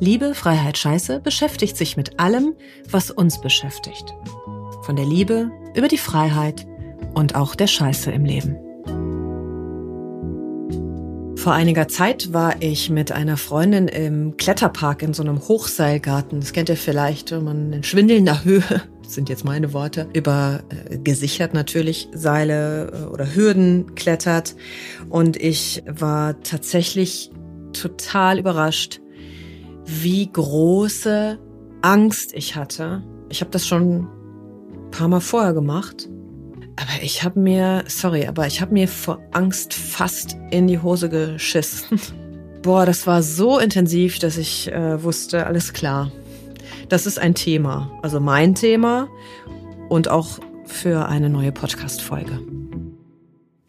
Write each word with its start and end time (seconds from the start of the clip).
Liebe, 0.00 0.34
Freiheit, 0.34 0.78
Scheiße 0.78 1.20
beschäftigt 1.20 1.76
sich 1.76 1.96
mit 1.96 2.20
allem, 2.20 2.54
was 2.90 3.10
uns 3.10 3.40
beschäftigt. 3.40 4.14
Von 4.82 4.96
der 4.96 5.06
Liebe 5.06 5.50
über 5.74 5.88
die 5.88 5.98
Freiheit 5.98 6.66
und 7.14 7.34
auch 7.34 7.54
der 7.54 7.66
Scheiße 7.66 8.10
im 8.10 8.24
Leben. 8.24 8.56
Vor 11.44 11.52
einiger 11.52 11.88
Zeit 11.88 12.32
war 12.32 12.54
ich 12.60 12.88
mit 12.88 13.12
einer 13.12 13.36
Freundin 13.36 13.86
im 13.86 14.38
Kletterpark 14.38 15.02
in 15.02 15.12
so 15.12 15.22
einem 15.22 15.46
Hochseilgarten. 15.46 16.40
Das 16.40 16.54
kennt 16.54 16.70
ihr 16.70 16.76
vielleicht, 16.78 17.32
wenn 17.32 17.44
man 17.44 17.72
in 17.74 17.82
schwindelnder 17.82 18.44
Höhe, 18.44 18.62
sind 19.06 19.28
jetzt 19.28 19.44
meine 19.44 19.74
Worte, 19.74 20.08
über 20.14 20.62
äh, 20.70 20.96
gesichert 20.96 21.52
natürlich 21.52 22.08
Seile 22.14 22.90
äh, 22.90 23.12
oder 23.12 23.34
Hürden 23.34 23.94
klettert. 23.94 24.56
Und 25.10 25.36
ich 25.36 25.82
war 25.86 26.40
tatsächlich 26.40 27.30
total 27.74 28.38
überrascht, 28.38 29.00
wie 29.84 30.30
große 30.30 31.38
Angst 31.82 32.32
ich 32.34 32.56
hatte. 32.56 33.02
Ich 33.28 33.40
habe 33.40 33.50
das 33.50 33.66
schon 33.66 34.00
ein 34.00 34.90
paar 34.90 35.08
Mal 35.08 35.20
vorher 35.20 35.52
gemacht 35.52 36.08
aber 36.76 37.02
ich 37.02 37.22
habe 37.22 37.38
mir, 37.38 37.84
sorry, 37.86 38.26
aber 38.26 38.46
ich 38.46 38.60
habe 38.60 38.72
mir 38.72 38.88
vor 38.88 39.20
Angst 39.32 39.74
fast 39.74 40.36
in 40.50 40.66
die 40.66 40.80
Hose 40.80 41.08
geschissen. 41.08 42.00
Boah, 42.62 42.86
das 42.86 43.06
war 43.06 43.22
so 43.22 43.58
intensiv, 43.58 44.18
dass 44.18 44.38
ich 44.38 44.72
äh, 44.72 45.02
wusste, 45.02 45.46
alles 45.46 45.72
klar. 45.72 46.10
Das 46.88 47.06
ist 47.06 47.18
ein 47.18 47.34
Thema, 47.34 47.90
also 48.02 48.20
mein 48.20 48.54
Thema 48.54 49.08
und 49.88 50.08
auch 50.08 50.38
für 50.66 51.06
eine 51.06 51.28
neue 51.28 51.52
Podcast-Folge. 51.52 52.40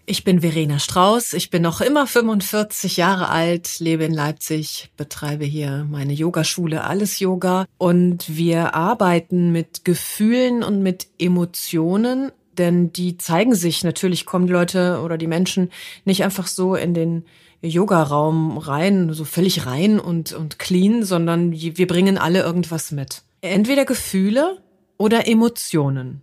Ich 0.08 0.24
bin 0.24 0.42
Verena 0.42 0.78
Strauß, 0.78 1.34
ich 1.34 1.50
bin 1.50 1.64
noch 1.64 1.82
immer 1.82 2.06
45 2.06 2.98
Jahre 2.98 3.30
alt, 3.30 3.80
lebe 3.80 4.04
in 4.04 4.14
Leipzig, 4.14 4.92
betreibe 4.98 5.46
hier 5.46 5.88
meine 5.90 6.14
Yogaschule 6.14 6.84
Alles 6.84 7.20
Yoga 7.20 7.66
und 7.80 8.38
wir 8.38 8.76
arbeiten 8.76 9.52
mit 9.52 9.84
Gefühlen 9.84 10.62
und 10.62 10.84
mit 10.84 11.08
Emotionen 11.18 12.32
denn 12.58 12.94
die 12.94 13.18
zeigen 13.18 13.54
sich 13.54 13.84
natürlich, 13.84 14.26
kommen 14.26 14.48
die 14.48 14.54
Leute 14.54 15.02
oder 15.04 15.18
die 15.18 15.28
Menschen 15.28 15.72
nicht 16.06 16.24
einfach 16.24 16.48
so 16.48 16.76
in 16.76 16.94
den 16.94 17.26
Yoga-Raum 17.62 18.58
rein, 18.58 19.12
so 19.14 19.26
völlig 19.26 19.66
rein 19.66 20.00
und, 20.00 20.34
und 20.34 20.60
clean, 20.60 21.04
sondern 21.04 21.52
wir 21.52 21.88
bringen 21.88 22.18
alle 22.18 22.44
irgendwas 22.44 22.92
mit. 22.92 23.24
Entweder 23.42 23.86
Gefühle 23.86 24.60
oder 24.98 25.28
Emotionen. 25.28 26.22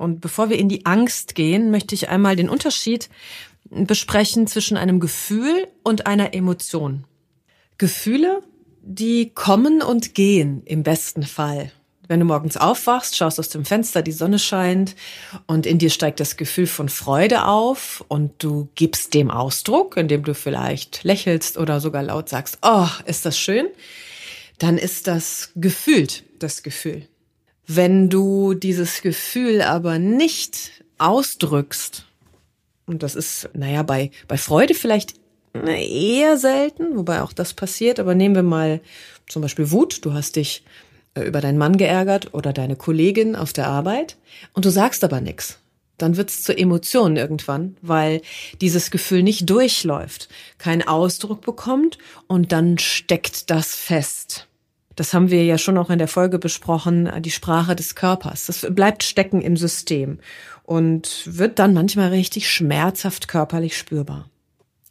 Und 0.00 0.22
bevor 0.22 0.48
wir 0.48 0.58
in 0.58 0.70
die 0.70 0.86
Angst 0.86 1.34
gehen, 1.34 1.70
möchte 1.70 1.94
ich 1.94 2.08
einmal 2.08 2.34
den 2.34 2.48
Unterschied 2.48 3.10
besprechen 3.68 4.46
zwischen 4.46 4.78
einem 4.78 4.98
Gefühl 4.98 5.68
und 5.82 6.06
einer 6.06 6.32
Emotion. 6.32 7.04
Gefühle, 7.76 8.42
die 8.80 9.28
kommen 9.34 9.82
und 9.82 10.14
gehen 10.14 10.62
im 10.64 10.84
besten 10.84 11.22
Fall. 11.22 11.70
Wenn 12.08 12.18
du 12.18 12.24
morgens 12.24 12.56
aufwachst, 12.56 13.14
schaust 13.14 13.38
aus 13.38 13.50
dem 13.50 13.66
Fenster, 13.66 14.00
die 14.00 14.12
Sonne 14.12 14.38
scheint 14.38 14.96
und 15.46 15.66
in 15.66 15.78
dir 15.78 15.90
steigt 15.90 16.18
das 16.18 16.38
Gefühl 16.38 16.66
von 16.66 16.88
Freude 16.88 17.44
auf 17.44 18.02
und 18.08 18.42
du 18.42 18.70
gibst 18.76 19.12
dem 19.12 19.30
Ausdruck, 19.30 19.98
indem 19.98 20.24
du 20.24 20.34
vielleicht 20.34 21.04
lächelst 21.04 21.58
oder 21.58 21.78
sogar 21.78 22.04
laut 22.04 22.30
sagst, 22.30 22.56
oh, 22.62 22.88
ist 23.04 23.26
das 23.26 23.38
schön, 23.38 23.66
dann 24.56 24.78
ist 24.78 25.08
das 25.08 25.50
gefühlt, 25.56 26.24
das 26.38 26.62
Gefühl. 26.62 27.06
Wenn 27.72 28.08
du 28.08 28.54
dieses 28.54 29.00
Gefühl 29.00 29.62
aber 29.62 30.00
nicht 30.00 30.82
ausdrückst, 30.98 32.04
und 32.86 33.04
das 33.04 33.14
ist, 33.14 33.48
naja, 33.54 33.84
bei, 33.84 34.10
bei 34.26 34.36
Freude 34.36 34.74
vielleicht 34.74 35.14
eher 35.54 36.36
selten, 36.36 36.96
wobei 36.96 37.22
auch 37.22 37.32
das 37.32 37.54
passiert, 37.54 38.00
aber 38.00 38.16
nehmen 38.16 38.34
wir 38.34 38.42
mal 38.42 38.80
zum 39.28 39.40
Beispiel 39.40 39.70
Wut, 39.70 40.04
du 40.04 40.14
hast 40.14 40.34
dich 40.34 40.64
äh, 41.14 41.22
über 41.22 41.40
deinen 41.40 41.58
Mann 41.58 41.76
geärgert 41.76 42.34
oder 42.34 42.52
deine 42.52 42.74
Kollegin 42.74 43.36
auf 43.36 43.52
der 43.52 43.68
Arbeit 43.68 44.16
und 44.52 44.64
du 44.64 44.70
sagst 44.70 45.04
aber 45.04 45.20
nichts. 45.20 45.60
Dann 45.96 46.16
wird's 46.16 46.42
zur 46.42 46.58
Emotion 46.58 47.14
irgendwann, 47.14 47.76
weil 47.82 48.20
dieses 48.60 48.90
Gefühl 48.90 49.22
nicht 49.22 49.48
durchläuft, 49.48 50.28
keinen 50.58 50.82
Ausdruck 50.82 51.42
bekommt 51.42 51.98
und 52.26 52.50
dann 52.50 52.78
steckt 52.78 53.48
das 53.48 53.76
fest. 53.76 54.48
Das 55.00 55.14
haben 55.14 55.30
wir 55.30 55.42
ja 55.46 55.56
schon 55.56 55.78
auch 55.78 55.88
in 55.88 55.98
der 55.98 56.08
Folge 56.08 56.38
besprochen, 56.38 57.10
die 57.22 57.30
Sprache 57.30 57.74
des 57.74 57.94
Körpers. 57.94 58.44
Das 58.44 58.66
bleibt 58.68 59.02
stecken 59.02 59.40
im 59.40 59.56
System 59.56 60.18
und 60.62 61.22
wird 61.24 61.58
dann 61.58 61.72
manchmal 61.72 62.10
richtig 62.10 62.50
schmerzhaft 62.50 63.26
körperlich 63.26 63.78
spürbar. 63.78 64.28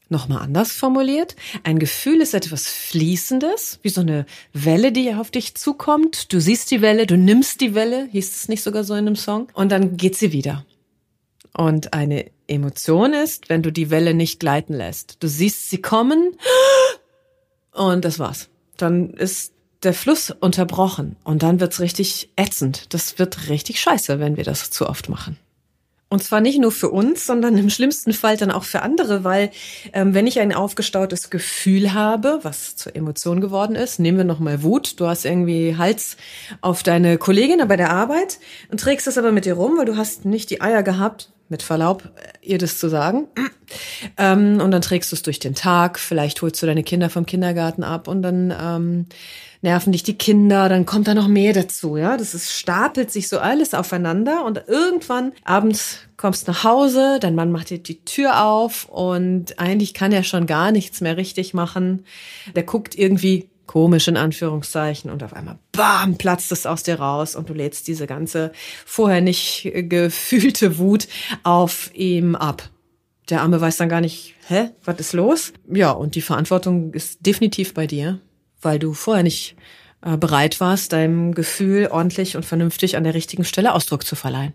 Nochmal 0.07 0.41
anders 0.41 0.71
formuliert, 0.71 1.35
ein 1.61 1.77
Gefühl 1.77 2.21
ist 2.21 2.33
etwas 2.33 2.67
Fließendes, 2.67 3.81
wie 3.83 3.89
so 3.89 4.01
eine 4.01 4.25
Welle, 4.51 4.91
die 4.91 5.13
auf 5.13 5.29
dich 5.29 5.53
zukommt. 5.53 6.33
Du 6.33 6.41
siehst 6.41 6.71
die 6.71 6.81
Welle, 6.81 7.05
du 7.05 7.15
nimmst 7.15 7.61
die 7.61 7.75
Welle, 7.75 8.07
hieß 8.11 8.35
es 8.35 8.49
nicht 8.49 8.63
sogar 8.63 8.83
so 8.83 8.95
in 8.95 9.05
einem 9.05 9.15
Song, 9.15 9.49
und 9.53 9.71
dann 9.71 9.95
geht 9.95 10.15
sie 10.15 10.31
wieder. 10.31 10.65
Und 11.55 11.93
eine 11.93 12.31
Emotion 12.47 13.13
ist, 13.13 13.47
wenn 13.49 13.61
du 13.61 13.71
die 13.71 13.91
Welle 13.91 14.15
nicht 14.15 14.39
gleiten 14.39 14.73
lässt. 14.73 15.21
Du 15.21 15.27
siehst 15.27 15.69
sie 15.69 15.83
kommen 15.83 16.35
und 17.73 18.03
das 18.03 18.17
war's. 18.17 18.49
Dann 18.75 19.11
ist 19.11 19.53
der 19.83 19.93
Fluss 19.93 20.31
unterbrochen 20.31 21.15
und 21.23 21.43
dann 21.43 21.59
wird's 21.59 21.79
richtig 21.79 22.29
ätzend. 22.35 22.93
Das 22.93 23.17
wird 23.17 23.49
richtig 23.49 23.79
scheiße, 23.79 24.19
wenn 24.19 24.37
wir 24.37 24.43
das 24.43 24.69
zu 24.69 24.87
oft 24.87 25.09
machen. 25.09 25.37
Und 26.11 26.23
zwar 26.23 26.41
nicht 26.41 26.59
nur 26.59 26.71
für 26.71 26.89
uns, 26.89 27.27
sondern 27.27 27.55
im 27.55 27.69
schlimmsten 27.69 28.13
Fall 28.13 28.35
dann 28.35 28.49
auch 28.49 28.63
für 28.63 28.81
andere, 28.81 29.23
weil 29.23 29.51
ähm, 29.93 30.15
wenn 30.15 30.25
ich 30.25 30.39
ein 30.39 30.53
aufgestautes 30.55 31.29
Gefühl 31.29 31.93
habe, 31.93 32.39
was 32.41 32.75
zur 32.75 32.95
Emotion 32.95 33.41
geworden 33.41 33.75
ist, 33.75 33.99
nehmen 33.99 34.17
wir 34.17 34.25
nochmal 34.25 34.63
Wut, 34.63 34.99
du 34.99 35.05
hast 35.05 35.25
irgendwie 35.25 35.77
Hals 35.77 36.17
auf 36.61 36.81
deine 36.81 37.19
Kollegin 37.19 37.65
bei 37.67 37.77
der 37.77 37.91
Arbeit 37.91 38.39
und 38.71 38.79
trägst 38.79 39.05
es 39.05 39.19
aber 39.19 39.31
mit 39.31 39.45
dir 39.45 39.53
rum, 39.53 39.77
weil 39.77 39.85
du 39.85 39.97
hast 39.97 40.25
nicht 40.25 40.49
die 40.49 40.61
Eier 40.61 40.81
gehabt, 40.81 41.31
mit 41.49 41.63
Verlaub, 41.63 42.03
äh, 42.15 42.45
ihr 42.45 42.57
das 42.57 42.77
zu 42.77 42.89
sagen. 42.89 43.27
Ähm, 44.17 44.59
und 44.61 44.71
dann 44.71 44.81
trägst 44.81 45.11
du 45.11 45.15
es 45.15 45.21
durch 45.21 45.37
den 45.37 45.53
Tag, 45.53 45.99
vielleicht 45.99 46.41
holst 46.41 46.61
du 46.61 46.65
deine 46.65 46.83
Kinder 46.83 47.09
vom 47.09 47.27
Kindergarten 47.27 47.83
ab 47.83 48.07
und 48.07 48.23
dann 48.23 48.51
ähm, 48.59 49.05
nerven 49.61 49.91
dich 49.91 50.03
die 50.03 50.17
Kinder, 50.17 50.69
dann 50.69 50.85
kommt 50.85 51.07
da 51.07 51.13
noch 51.13 51.27
mehr 51.27 51.53
dazu, 51.53 51.97
ja. 51.97 52.17
Das 52.17 52.33
ist, 52.33 52.51
stapelt 52.51 53.11
sich 53.11 53.27
so 53.27 53.39
alles 53.39 53.73
aufeinander 53.73 54.45
und 54.45 54.63
irgendwann 54.67 55.33
abends 55.43 55.99
kommst 56.17 56.47
nach 56.47 56.63
Hause, 56.63 57.19
dein 57.19 57.35
Mann 57.35 57.51
macht 57.51 57.69
dir 57.69 57.79
die 57.79 58.03
Tür 58.03 58.43
auf 58.43 58.85
und 58.85 59.59
eigentlich 59.59 59.93
kann 59.93 60.11
er 60.11 60.23
schon 60.23 60.47
gar 60.47 60.71
nichts 60.71 61.01
mehr 61.01 61.17
richtig 61.17 61.53
machen. 61.53 62.05
Der 62.55 62.63
guckt 62.63 62.97
irgendwie 62.97 63.49
komisch 63.69 64.07
in 64.07 64.17
Anführungszeichen 64.17 65.09
und 65.09 65.23
auf 65.23 65.33
einmal 65.33 65.59
bam 65.71 66.17
platzt 66.17 66.51
es 66.51 66.65
aus 66.65 66.83
dir 66.83 66.99
raus 66.99 67.35
und 67.35 67.49
du 67.49 67.53
lädst 67.53 67.87
diese 67.87 68.07
ganze 68.07 68.51
vorher 68.85 69.21
nicht 69.21 69.71
gefühlte 69.73 70.77
Wut 70.77 71.07
auf 71.43 71.89
ihm 71.93 72.35
ab. 72.35 72.69
Der 73.29 73.41
Arme 73.41 73.61
weiß 73.61 73.77
dann 73.77 73.89
gar 73.89 74.01
nicht, 74.01 74.35
hä, 74.47 74.71
was 74.83 74.99
ist 74.99 75.13
los? 75.13 75.53
Ja, 75.71 75.91
und 75.91 76.15
die 76.15 76.21
Verantwortung 76.21 76.93
ist 76.93 77.25
definitiv 77.25 77.73
bei 77.73 77.85
dir 77.85 78.19
weil 78.61 78.79
du 78.79 78.93
vorher 78.93 79.23
nicht 79.23 79.55
äh, 80.01 80.17
bereit 80.17 80.59
warst, 80.59 80.93
deinem 80.93 81.33
Gefühl 81.33 81.87
ordentlich 81.87 82.35
und 82.35 82.45
vernünftig 82.45 82.97
an 82.97 83.03
der 83.03 83.13
richtigen 83.13 83.45
Stelle 83.45 83.73
Ausdruck 83.73 84.05
zu 84.05 84.15
verleihen. 84.15 84.53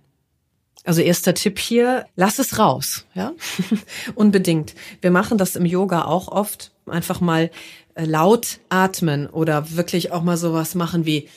Also 0.85 1.01
erster 1.01 1.35
Tipp 1.35 1.59
hier, 1.59 2.07
lass 2.15 2.39
es 2.39 2.59
raus, 2.59 3.07
ja? 3.15 3.33
Unbedingt. 4.15 4.75
Wir 5.01 5.11
machen 5.11 5.39
das 5.39 5.57
im 5.57 5.65
Yoga 5.65 6.05
auch 6.05 6.29
oft. 6.29 6.73
Einfach 6.87 7.21
mal 7.21 7.51
äh, 7.95 8.05
laut 8.05 8.59
atmen 8.69 9.27
oder 9.27 9.77
wirklich 9.77 10.13
auch 10.13 10.23
mal 10.23 10.37
sowas 10.37 10.75
machen 10.75 11.07
wie 11.07 11.29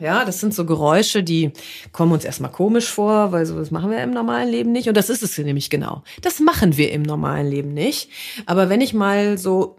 ja, 0.00 0.24
das 0.24 0.40
sind 0.40 0.54
so 0.54 0.64
Geräusche, 0.64 1.22
die 1.22 1.52
kommen 1.92 2.12
uns 2.12 2.24
erstmal 2.24 2.50
komisch 2.50 2.88
vor, 2.88 3.32
weil 3.32 3.46
so 3.46 3.58
das 3.58 3.70
machen 3.70 3.90
wir 3.90 4.02
im 4.02 4.10
normalen 4.10 4.48
Leben 4.48 4.72
nicht. 4.72 4.88
Und 4.88 4.96
das 4.96 5.10
ist 5.10 5.22
es 5.22 5.38
nämlich 5.38 5.70
genau. 5.70 6.02
Das 6.22 6.40
machen 6.40 6.76
wir 6.76 6.92
im 6.92 7.02
normalen 7.02 7.48
Leben 7.48 7.74
nicht. 7.74 8.10
Aber 8.46 8.68
wenn 8.68 8.80
ich 8.80 8.94
mal 8.94 9.38
so 9.38 9.76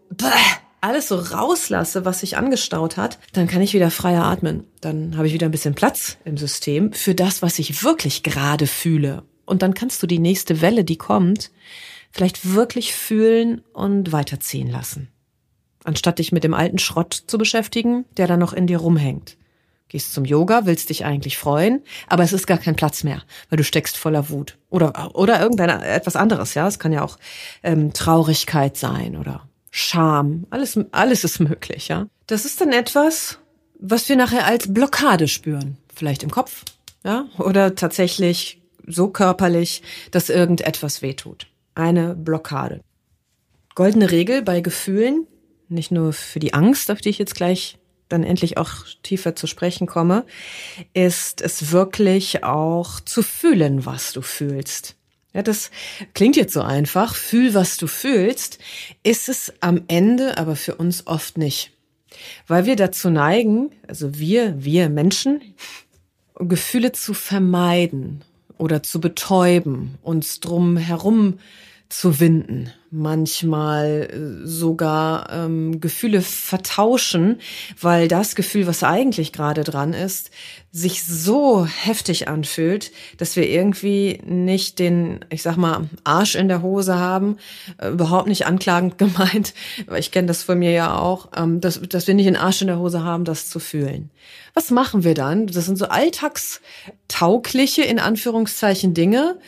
alles 0.82 1.08
so 1.08 1.16
rauslasse, 1.18 2.06
was 2.06 2.22
sich 2.22 2.38
angestaut 2.38 2.98
hat, 2.98 3.20
dann 3.34 3.48
kann 3.48 3.62
ich 3.62 3.74
wieder 3.74 3.92
freier 3.92 4.24
atmen. 4.24 4.66
Dann 4.82 5.18
habe 5.18 5.28
ich 5.28 5.34
wieder 5.34 5.46
ein 5.48 5.52
bisschen 5.52 5.76
Platz 5.76 6.18
im 6.26 6.38
System 6.38 6.94
für 6.94 7.16
das, 7.16 7.42
was 7.42 7.60
ich 7.60 7.84
wirklich 7.84 8.24
gerade 8.24 8.68
fühle. 8.68 9.24
Und 9.46 9.62
dann 9.62 9.74
kannst 9.74 10.02
du 10.04 10.08
die 10.08 10.20
nächste 10.20 10.62
Welle, 10.62 10.84
die 10.84 10.98
kommt, 10.98 11.52
vielleicht 12.12 12.54
wirklich 12.54 12.94
fühlen 12.94 13.62
und 13.74 14.12
weiterziehen 14.12 14.70
lassen. 14.70 15.10
anstatt 15.84 16.20
dich 16.20 16.32
mit 16.32 16.44
dem 16.44 16.54
alten 16.54 16.78
Schrott 16.78 17.14
zu 17.14 17.38
beschäftigen, 17.38 18.06
der 18.18 18.28
da 18.28 18.38
noch 18.38 18.54
in 18.54 18.68
dir 18.68 18.78
rumhängt. 18.78 19.38
Gehst 19.88 20.14
zum 20.14 20.24
Yoga, 20.24 20.66
willst 20.66 20.90
dich 20.90 21.04
eigentlich 21.04 21.38
freuen, 21.38 21.82
aber 22.08 22.24
es 22.24 22.34
ist 22.34 22.46
gar 22.46 22.60
kein 22.60 22.76
Platz 22.76 23.04
mehr, 23.04 23.24
weil 23.50 23.58
du 23.58 23.64
steckst 23.64 23.98
voller 23.98 24.30
Wut. 24.30 24.58
Oder, 24.70 25.16
oder 25.16 25.42
irgendein 25.42 25.82
etwas 25.82 26.16
anderes, 26.16 26.54
ja. 26.54 26.68
Es 26.68 26.78
kann 26.78 26.92
ja 26.92 27.04
auch 27.04 27.18
ähm, 27.64 27.92
Traurigkeit 27.92 28.78
sein 28.78 29.18
oder 29.18 29.49
Scham. 29.72 30.46
Alles, 30.50 30.80
alles 30.92 31.24
ist 31.24 31.40
möglich, 31.40 31.88
ja. 31.88 32.08
Das 32.28 32.46
ist 32.46 32.62
dann 32.62 32.72
etwas, 32.72 33.40
was 33.80 34.10
wir 34.10 34.16
nachher 34.16 34.46
als 34.46 34.74
Blockade 34.74 35.28
spüren. 35.28 35.78
Vielleicht 35.94 36.24
im 36.24 36.32
Kopf, 36.32 36.64
ja. 37.04 37.26
Oder 37.38 37.76
tatsächlich 37.76 38.62
so 38.86 39.10
körperlich, 39.10 39.84
dass 40.12 40.30
irgendetwas 40.30 41.02
wehtut. 41.02 41.48
Eine 41.76 42.16
Blockade. 42.16 42.82
Goldene 43.76 44.12
Regel 44.12 44.42
bei 44.42 44.62
Gefühlen, 44.62 45.28
nicht 45.70 45.92
nur 45.92 46.14
für 46.14 46.40
die 46.40 46.54
Angst, 46.54 46.90
auf 46.92 47.00
die 47.00 47.10
ich 47.10 47.20
jetzt 47.20 47.36
gleich 47.36 47.78
dann 48.10 48.24
endlich 48.24 48.58
auch 48.58 48.86
tiefer 49.04 49.36
zu 49.36 49.48
sprechen 49.48 49.88
komme, 49.88 50.26
ist 50.94 51.42
es 51.42 51.72
wirklich 51.72 52.44
auch 52.44 53.00
zu 53.00 53.22
fühlen, 53.22 53.86
was 53.86 54.14
du 54.14 54.22
fühlst. 54.22 54.96
Ja, 55.34 55.44
das 55.44 55.70
klingt 56.14 56.36
jetzt 56.36 56.54
so 56.54 56.62
einfach. 56.62 57.16
Fühl, 57.16 57.54
was 57.54 57.78
du 57.78 57.88
fühlst, 57.88 58.58
ist 59.04 59.30
es 59.30 59.54
am 59.60 59.84
Ende 59.88 60.38
aber 60.38 60.56
für 60.56 60.76
uns 60.76 61.06
oft 61.06 61.38
nicht. 61.38 61.72
Weil 62.48 62.66
wir 62.66 62.76
dazu 62.76 63.10
neigen, 63.10 63.72
also 63.88 64.18
wir, 64.18 64.64
wir 64.64 64.90
Menschen, 64.90 65.42
Gefühle 66.36 66.94
zu 66.94 67.14
vermeiden 67.14 68.24
oder 68.58 68.82
zu 68.82 69.00
betäuben, 69.00 69.98
uns 70.02 70.40
drum 70.40 70.78
herum 70.78 71.40
zu 71.90 72.20
winden, 72.20 72.72
manchmal 72.92 74.10
äh, 74.12 74.48
sogar 74.48 75.32
ähm, 75.32 75.82
Gefühle 75.82 76.22
vertauschen, 76.22 77.40
weil 77.82 78.08
das 78.08 78.36
Gefühl, 78.36 78.68
was 78.68 78.84
eigentlich 78.84 79.34
gerade 79.34 79.64
dran 79.64 79.94
ist, 79.94 80.30
sich 80.72 81.04
so 81.04 81.66
heftig 81.66 82.28
anfühlt, 82.28 82.92
dass 83.18 83.36
wir 83.36 83.50
irgendwie 83.50 84.22
nicht 84.24 84.78
den, 84.78 85.26
ich 85.30 85.42
sag 85.42 85.58
mal, 85.58 85.90
Arsch 86.04 86.36
in 86.36 86.48
der 86.48 86.62
Hose 86.62 87.00
haben, 87.00 87.38
äh, 87.80 87.90
überhaupt 87.90 88.28
nicht 88.28 88.46
anklagend 88.46 88.98
gemeint, 89.00 89.56
weil 89.88 90.00
ich 90.00 90.12
kenne 90.12 90.28
das 90.28 90.44
von 90.44 90.60
mir 90.60 90.72
ja 90.72 90.96
auch, 90.96 91.30
ähm, 91.36 91.60
dass, 91.60 91.82
dass 91.82 92.06
wir 92.06 92.14
nicht 92.14 92.28
den 92.28 92.38
Arsch 92.38 92.62
in 92.62 92.68
der 92.68 92.78
Hose 92.78 93.04
haben, 93.04 93.26
das 93.26 93.50
zu 93.50 93.60
fühlen. 93.60 94.12
Was 94.54 94.70
machen 94.70 95.04
wir 95.04 95.16
dann? 95.16 95.48
Das 95.48 95.66
sind 95.66 95.78
so 95.78 95.88
alltagstaugliche, 95.88 97.82
in 97.82 97.98
Anführungszeichen, 97.98 98.94
Dinge. 98.94 99.40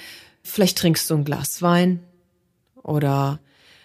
Vielleicht 0.41 0.79
trinkst 0.79 1.07
du 1.07 1.15
ein 1.15 1.23
Glas 1.23 1.61
Wein, 1.61 1.99
oder 2.83 3.39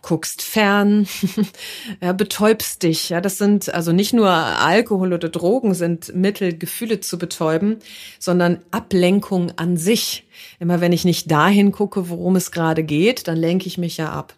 guckst 0.07 0.41
fern, 0.41 1.09
ja, 2.01 2.13
betäubst 2.13 2.85
dich. 2.85 3.09
Ja, 3.09 3.21
das 3.21 3.39
sind 3.39 3.73
also 3.75 3.93
nicht 3.93 4.13
nur 4.13 4.31
Alkohol 4.31 5.13
oder 5.13 5.29
Drogen 5.29 5.75
sind 5.75 6.15
Mittel, 6.15 6.57
Gefühle 6.57 7.01
zu 7.01 7.19
betäuben, 7.19 7.79
sondern 8.21 8.61
Ablenkung 8.71 9.53
an 9.57 9.77
sich. 9.77 10.27
Immer 10.61 10.81
wenn 10.81 10.93
ich 10.93 11.05
nicht 11.05 11.31
dahin 11.31 11.73
gucke, 11.73 12.09
worum 12.09 12.37
es 12.37 12.53
gerade 12.53 12.85
geht, 12.85 13.27
dann 13.27 13.37
lenke 13.37 13.67
ich 13.67 13.79
mich 13.79 13.97
ja 13.97 14.13
ab. 14.13 14.35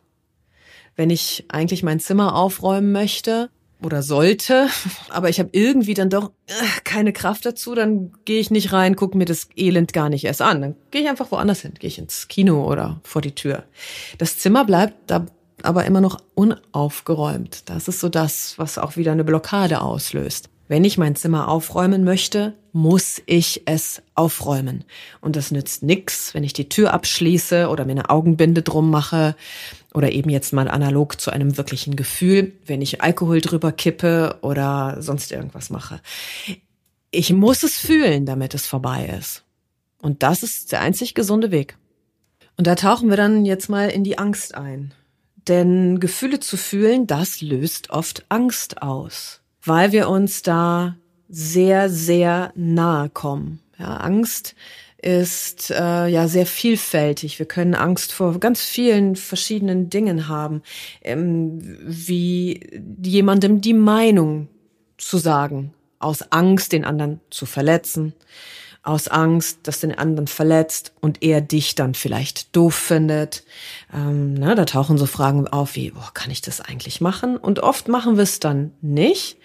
Wenn 0.96 1.10
ich 1.10 1.44
eigentlich 1.48 1.82
mein 1.82 2.00
Zimmer 2.00 2.34
aufräumen 2.34 2.90
möchte, 2.90 3.50
oder 3.82 4.02
sollte, 4.02 4.68
aber 5.08 5.28
ich 5.28 5.38
habe 5.38 5.50
irgendwie 5.52 5.94
dann 5.94 6.10
doch 6.10 6.32
äh, 6.46 6.52
keine 6.84 7.12
Kraft 7.12 7.46
dazu, 7.46 7.74
dann 7.74 8.12
gehe 8.24 8.40
ich 8.40 8.50
nicht 8.50 8.72
rein, 8.72 8.96
gucke 8.96 9.16
mir 9.16 9.24
das 9.24 9.48
Elend 9.56 9.92
gar 9.92 10.08
nicht 10.08 10.24
erst 10.24 10.42
an. 10.42 10.60
Dann 10.60 10.74
gehe 10.90 11.02
ich 11.02 11.08
einfach 11.08 11.30
woanders 11.30 11.60
hin, 11.60 11.74
gehe 11.78 11.88
ich 11.88 11.98
ins 11.98 12.28
Kino 12.28 12.66
oder 12.66 13.00
vor 13.04 13.22
die 13.22 13.34
Tür. 13.34 13.64
Das 14.18 14.38
Zimmer 14.38 14.64
bleibt 14.64 14.94
da 15.10 15.26
aber 15.62 15.84
immer 15.84 16.00
noch 16.00 16.18
unaufgeräumt. 16.34 17.68
Das 17.68 17.88
ist 17.88 18.00
so 18.00 18.08
das, 18.08 18.54
was 18.58 18.78
auch 18.78 18.96
wieder 18.96 19.12
eine 19.12 19.24
Blockade 19.24 19.80
auslöst. 19.80 20.50
Wenn 20.68 20.84
ich 20.84 20.98
mein 20.98 21.16
Zimmer 21.16 21.48
aufräumen 21.48 22.04
möchte, 22.04 22.54
muss 22.78 23.20
ich 23.26 23.62
es 23.66 24.02
aufräumen. 24.14 24.84
Und 25.20 25.34
das 25.34 25.50
nützt 25.50 25.82
nix, 25.82 26.32
wenn 26.32 26.44
ich 26.44 26.52
die 26.52 26.68
Tür 26.68 26.94
abschließe 26.94 27.68
oder 27.68 27.84
mir 27.84 27.92
eine 27.92 28.08
Augenbinde 28.08 28.62
drum 28.62 28.88
mache 28.88 29.34
oder 29.94 30.12
eben 30.12 30.30
jetzt 30.30 30.52
mal 30.52 30.68
analog 30.68 31.20
zu 31.20 31.32
einem 31.32 31.56
wirklichen 31.56 31.96
Gefühl, 31.96 32.52
wenn 32.66 32.80
ich 32.80 33.02
Alkohol 33.02 33.40
drüber 33.40 33.72
kippe 33.72 34.38
oder 34.42 34.98
sonst 35.00 35.32
irgendwas 35.32 35.70
mache. 35.70 36.00
Ich 37.10 37.32
muss 37.32 37.64
es 37.64 37.76
fühlen, 37.76 38.26
damit 38.26 38.54
es 38.54 38.68
vorbei 38.68 39.12
ist. 39.18 39.42
Und 40.00 40.22
das 40.22 40.44
ist 40.44 40.70
der 40.70 40.80
einzig 40.80 41.14
gesunde 41.14 41.50
Weg. 41.50 41.76
Und 42.56 42.68
da 42.68 42.76
tauchen 42.76 43.10
wir 43.10 43.16
dann 43.16 43.44
jetzt 43.44 43.68
mal 43.68 43.88
in 43.88 44.04
die 44.04 44.18
Angst 44.18 44.54
ein. 44.54 44.94
Denn 45.48 45.98
Gefühle 45.98 46.38
zu 46.38 46.56
fühlen, 46.56 47.08
das 47.08 47.40
löst 47.40 47.90
oft 47.90 48.24
Angst 48.28 48.82
aus, 48.82 49.40
weil 49.64 49.90
wir 49.90 50.08
uns 50.08 50.42
da 50.42 50.96
sehr, 51.28 51.90
sehr 51.90 52.52
nahe 52.54 53.08
kommen. 53.10 53.60
Ja, 53.78 53.98
Angst 53.98 54.54
ist 55.00 55.70
äh, 55.70 56.08
ja 56.08 56.26
sehr 56.26 56.46
vielfältig. 56.46 57.38
Wir 57.38 57.46
können 57.46 57.74
Angst 57.74 58.12
vor 58.12 58.40
ganz 58.40 58.62
vielen 58.62 59.14
verschiedenen 59.14 59.90
Dingen 59.90 60.26
haben, 60.28 60.62
ähm, 61.02 61.60
wie 61.82 62.82
jemandem 63.02 63.60
die 63.60 63.74
Meinung 63.74 64.48
zu 64.96 65.18
sagen, 65.18 65.72
aus 66.00 66.32
Angst, 66.32 66.72
den 66.72 66.84
anderen 66.84 67.20
zu 67.30 67.46
verletzen, 67.46 68.12
aus 68.82 69.06
Angst, 69.06 69.60
dass 69.64 69.80
den 69.80 69.96
anderen 69.96 70.26
verletzt 70.26 70.92
und 71.00 71.22
er 71.22 71.40
dich 71.40 71.74
dann 71.74 71.94
vielleicht 71.94 72.56
doof 72.56 72.74
findet. 72.74 73.44
Ähm, 73.92 74.34
ne, 74.34 74.54
da 74.56 74.64
tauchen 74.64 74.98
so 74.98 75.06
Fragen 75.06 75.46
auf 75.46 75.76
wie, 75.76 75.90
boah, 75.90 76.10
kann 76.14 76.30
ich 76.30 76.40
das 76.40 76.60
eigentlich 76.60 77.00
machen? 77.00 77.36
Und 77.36 77.60
oft 77.60 77.86
machen 77.86 78.16
wir 78.16 78.24
es 78.24 78.40
dann 78.40 78.72
nicht 78.80 79.36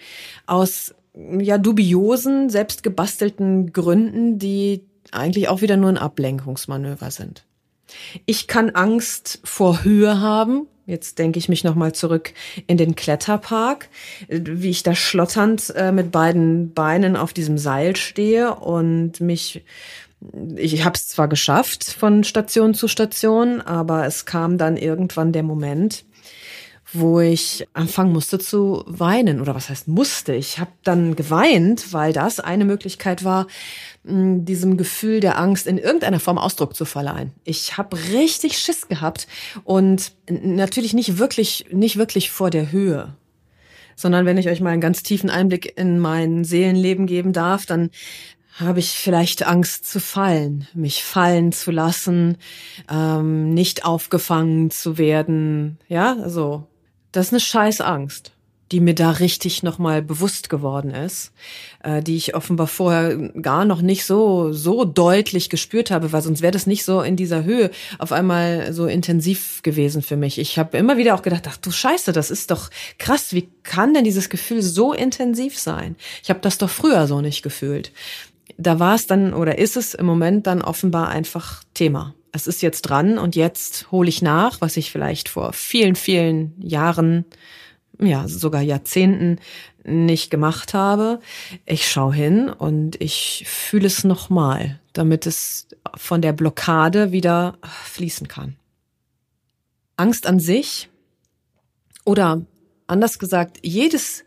aus 0.46 0.94
ja 1.14 1.58
dubiosen, 1.58 2.50
selbstgebastelten 2.50 3.72
Gründen, 3.72 4.38
die 4.38 4.84
eigentlich 5.12 5.48
auch 5.48 5.60
wieder 5.60 5.76
nur 5.76 5.90
ein 5.90 5.98
Ablenkungsmanöver 5.98 7.10
sind. 7.10 7.44
Ich 8.26 8.48
kann 8.48 8.70
Angst 8.70 9.40
vor 9.44 9.84
Höhe 9.84 10.20
haben. 10.20 10.66
Jetzt 10.86 11.18
denke 11.18 11.38
ich 11.38 11.48
mich 11.48 11.64
nochmal 11.64 11.94
zurück 11.94 12.34
in 12.66 12.76
den 12.76 12.94
Kletterpark, 12.94 13.88
wie 14.28 14.70
ich 14.70 14.82
da 14.82 14.94
schlotternd 14.94 15.72
äh, 15.76 15.92
mit 15.92 16.12
beiden 16.12 16.74
Beinen 16.74 17.16
auf 17.16 17.32
diesem 17.32 17.56
Seil 17.56 17.96
stehe 17.96 18.54
und 18.54 19.20
mich 19.20 19.64
ich 20.56 20.84
habe 20.84 20.94
es 20.94 21.08
zwar 21.08 21.28
geschafft 21.28 21.84
von 21.84 22.24
Station 22.24 22.74
zu 22.74 22.88
Station, 22.88 23.60
aber 23.60 24.06
es 24.06 24.24
kam 24.24 24.56
dann 24.56 24.76
irgendwann 24.76 25.32
der 25.32 25.42
Moment, 25.42 26.04
wo 26.94 27.20
ich 27.20 27.66
anfangen 27.72 28.12
musste 28.12 28.38
zu 28.38 28.84
weinen. 28.86 29.40
Oder 29.40 29.54
was 29.54 29.68
heißt 29.68 29.88
musste? 29.88 30.34
Ich 30.34 30.58
habe 30.58 30.70
dann 30.84 31.16
geweint, 31.16 31.92
weil 31.92 32.12
das 32.12 32.40
eine 32.40 32.64
Möglichkeit 32.64 33.24
war, 33.24 33.46
diesem 34.04 34.76
Gefühl 34.76 35.20
der 35.20 35.38
Angst 35.38 35.66
in 35.66 35.78
irgendeiner 35.78 36.20
Form 36.20 36.38
Ausdruck 36.38 36.74
zu 36.76 36.84
verleihen. 36.84 37.32
Ich 37.44 37.76
habe 37.76 37.96
richtig 38.12 38.58
Schiss 38.58 38.88
gehabt 38.88 39.26
und 39.64 40.12
natürlich 40.28 40.94
nicht 40.94 41.18
wirklich, 41.18 41.66
nicht 41.72 41.96
wirklich 41.96 42.30
vor 42.30 42.50
der 42.50 42.72
Höhe 42.72 43.14
sondern 43.96 44.26
wenn 44.26 44.38
ich 44.38 44.48
euch 44.48 44.60
mal 44.60 44.70
einen 44.70 44.80
ganz 44.80 45.04
tiefen 45.04 45.30
Einblick 45.30 45.78
in 45.78 46.00
mein 46.00 46.42
Seelenleben 46.42 47.06
geben 47.06 47.32
darf, 47.32 47.64
dann 47.64 47.90
habe 48.58 48.78
ich 48.78 48.90
vielleicht 48.90 49.46
Angst 49.46 49.86
zu 49.86 49.98
fallen, 49.98 50.68
mich 50.74 51.02
fallen 51.02 51.50
zu 51.50 51.70
lassen, 51.70 52.38
ähm, 52.90 53.52
nicht 53.52 53.84
aufgefangen 53.84 54.70
zu 54.70 54.96
werden. 54.96 55.78
Ja, 55.88 56.16
also 56.22 56.66
das 57.14 57.26
ist 57.26 57.32
eine 57.32 57.40
scheiß 57.40 57.80
Angst, 57.80 58.32
die 58.72 58.80
mir 58.80 58.94
da 58.94 59.12
richtig 59.12 59.62
nochmal 59.62 60.02
bewusst 60.02 60.50
geworden 60.50 60.90
ist, 60.90 61.32
äh, 61.84 62.02
die 62.02 62.16
ich 62.16 62.34
offenbar 62.34 62.66
vorher 62.66 63.16
gar 63.40 63.64
noch 63.64 63.82
nicht 63.82 64.04
so, 64.04 64.52
so 64.52 64.84
deutlich 64.84 65.48
gespürt 65.48 65.92
habe, 65.92 66.12
weil 66.12 66.22
sonst 66.22 66.42
wäre 66.42 66.50
das 66.50 66.66
nicht 66.66 66.84
so 66.84 67.02
in 67.02 67.14
dieser 67.14 67.44
Höhe 67.44 67.70
auf 67.98 68.10
einmal 68.10 68.72
so 68.72 68.86
intensiv 68.86 69.62
gewesen 69.62 70.02
für 70.02 70.16
mich. 70.16 70.38
Ich 70.38 70.58
habe 70.58 70.76
immer 70.76 70.96
wieder 70.96 71.14
auch 71.14 71.22
gedacht, 71.22 71.44
ach 71.48 71.56
du 71.56 71.70
Scheiße, 71.70 72.10
das 72.12 72.32
ist 72.32 72.50
doch 72.50 72.68
krass, 72.98 73.32
wie 73.32 73.48
kann 73.62 73.94
denn 73.94 74.04
dieses 74.04 74.28
Gefühl 74.28 74.60
so 74.60 74.92
intensiv 74.92 75.56
sein? 75.56 75.94
Ich 76.22 76.30
habe 76.30 76.40
das 76.40 76.58
doch 76.58 76.70
früher 76.70 77.06
so 77.06 77.20
nicht 77.20 77.42
gefühlt. 77.42 77.92
Da 78.56 78.80
war 78.80 78.96
es 78.96 79.06
dann 79.06 79.34
oder 79.34 79.58
ist 79.58 79.76
es 79.76 79.94
im 79.94 80.06
Moment 80.06 80.48
dann 80.48 80.62
offenbar 80.62 81.08
einfach 81.10 81.62
Thema 81.74 82.14
es 82.34 82.48
ist 82.48 82.62
jetzt 82.62 82.82
dran 82.82 83.16
und 83.16 83.36
jetzt 83.36 83.92
hole 83.92 84.08
ich 84.08 84.20
nach, 84.20 84.60
was 84.60 84.76
ich 84.76 84.90
vielleicht 84.90 85.28
vor 85.28 85.52
vielen, 85.52 85.94
vielen 85.94 86.60
Jahren, 86.60 87.24
ja, 88.00 88.26
sogar 88.26 88.60
Jahrzehnten 88.60 89.38
nicht 89.84 90.30
gemacht 90.30 90.74
habe. 90.74 91.20
Ich 91.64 91.88
schaue 91.88 92.12
hin 92.12 92.48
und 92.48 93.00
ich 93.00 93.44
fühle 93.46 93.86
es 93.86 94.02
nochmal, 94.02 94.80
damit 94.94 95.26
es 95.26 95.68
von 95.96 96.22
der 96.22 96.32
Blockade 96.32 97.12
wieder 97.12 97.56
fließen 97.62 98.26
kann. 98.26 98.56
Angst 99.96 100.26
an 100.26 100.40
sich 100.40 100.88
oder 102.04 102.44
anders 102.88 103.20
gesagt, 103.20 103.60
jedes 103.62 104.24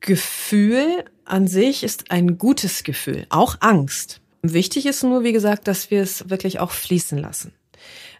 Gefühl 0.00 1.04
an 1.24 1.46
sich 1.46 1.84
ist 1.84 2.10
ein 2.10 2.36
gutes 2.36 2.82
Gefühl, 2.82 3.26
auch 3.28 3.58
Angst. 3.60 4.20
Wichtig 4.46 4.84
ist 4.84 5.02
nur, 5.02 5.24
wie 5.24 5.32
gesagt, 5.32 5.66
dass 5.68 5.90
wir 5.90 6.02
es 6.02 6.28
wirklich 6.28 6.60
auch 6.60 6.70
fließen 6.70 7.16
lassen. 7.16 7.54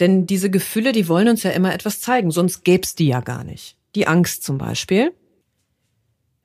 Denn 0.01 0.27
diese 0.27 0.49
Gefühle, 0.49 0.93
die 0.93 1.07
wollen 1.07 1.29
uns 1.29 1.43
ja 1.43 1.51
immer 1.51 1.75
etwas 1.75 2.01
zeigen, 2.01 2.31
sonst 2.31 2.65
gäb's 2.65 2.95
die 2.95 3.09
ja 3.09 3.21
gar 3.21 3.45
nicht. 3.45 3.77
Die 3.95 4.07
Angst 4.07 4.43
zum 4.43 4.57
Beispiel. 4.57 5.13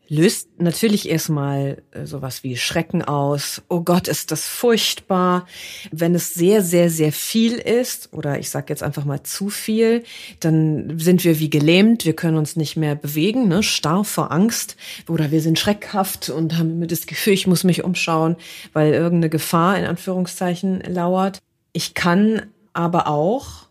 Löst 0.10 0.50
natürlich 0.60 1.08
erstmal 1.08 1.84
äh, 1.92 2.06
sowas 2.06 2.44
wie 2.44 2.58
Schrecken 2.58 3.04
aus. 3.04 3.62
Oh 3.70 3.82
Gott, 3.82 4.08
ist 4.08 4.32
das 4.32 4.48
furchtbar. 4.48 5.48
Wenn 5.92 6.16
es 6.16 6.34
sehr, 6.34 6.64
sehr, 6.64 6.90
sehr 6.90 7.12
viel 7.12 7.54
ist, 7.54 8.12
oder 8.12 8.40
ich 8.40 8.50
sage 8.50 8.66
jetzt 8.70 8.84
einfach 8.84 9.06
mal 9.06 9.24
zu 9.24 9.50
viel, 9.50 10.04
dann 10.40 11.00
sind 11.00 11.24
wir 11.24 11.40
wie 11.40 11.50
gelähmt, 11.50 12.06
wir 12.06 12.16
können 12.16 12.38
uns 12.38 12.56
nicht 12.56 12.76
mehr 12.76 12.96
bewegen, 12.96 13.48
ne? 13.48 13.62
starr 13.62 14.04
vor 14.04 14.32
Angst, 14.32 14.76
oder 15.08 15.32
wir 15.32 15.42
sind 15.42 15.60
schreckhaft 15.60 16.30
und 16.30 16.58
haben 16.58 16.72
immer 16.72 16.88
das 16.88 17.06
Gefühl, 17.06 17.34
ich 17.34 17.48
muss 17.48 17.64
mich 17.64 17.84
umschauen, 17.84 18.36
weil 18.74 18.94
irgendeine 18.94 19.30
Gefahr 19.30 19.78
in 19.78 19.86
Anführungszeichen 19.86 20.82
lauert. 20.82 21.40
Ich 21.72 21.94
kann 21.94 22.48
aber 22.74 23.08
auch 23.08 23.68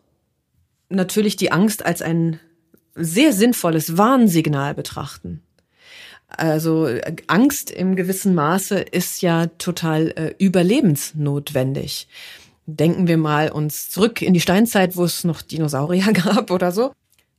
natürlich 0.88 1.37
die 1.37 1.50
Angst 1.50 1.85
als 1.85 2.00
ein 2.00 2.38
sehr 2.95 3.33
sinnvolles 3.33 3.97
Warnsignal 3.97 4.75
betrachten. 4.75 5.42
Also 6.28 6.88
Angst 7.26 7.70
im 7.70 7.97
gewissen 7.97 8.35
Maße 8.35 8.78
ist 8.78 9.23
ja 9.23 9.47
total 9.47 10.08
äh, 10.08 10.35
überlebensnotwendig. 10.38 12.06
Denken 12.66 13.08
wir 13.08 13.16
mal 13.16 13.50
uns 13.50 13.88
zurück 13.88 14.20
in 14.20 14.35
die 14.35 14.40
Steinzeit, 14.40 14.97
wo 14.97 15.04
es 15.04 15.25
noch 15.25 15.40
Dinosaurier 15.40 16.12
gab 16.12 16.50
oder 16.50 16.70
so. 16.70 16.92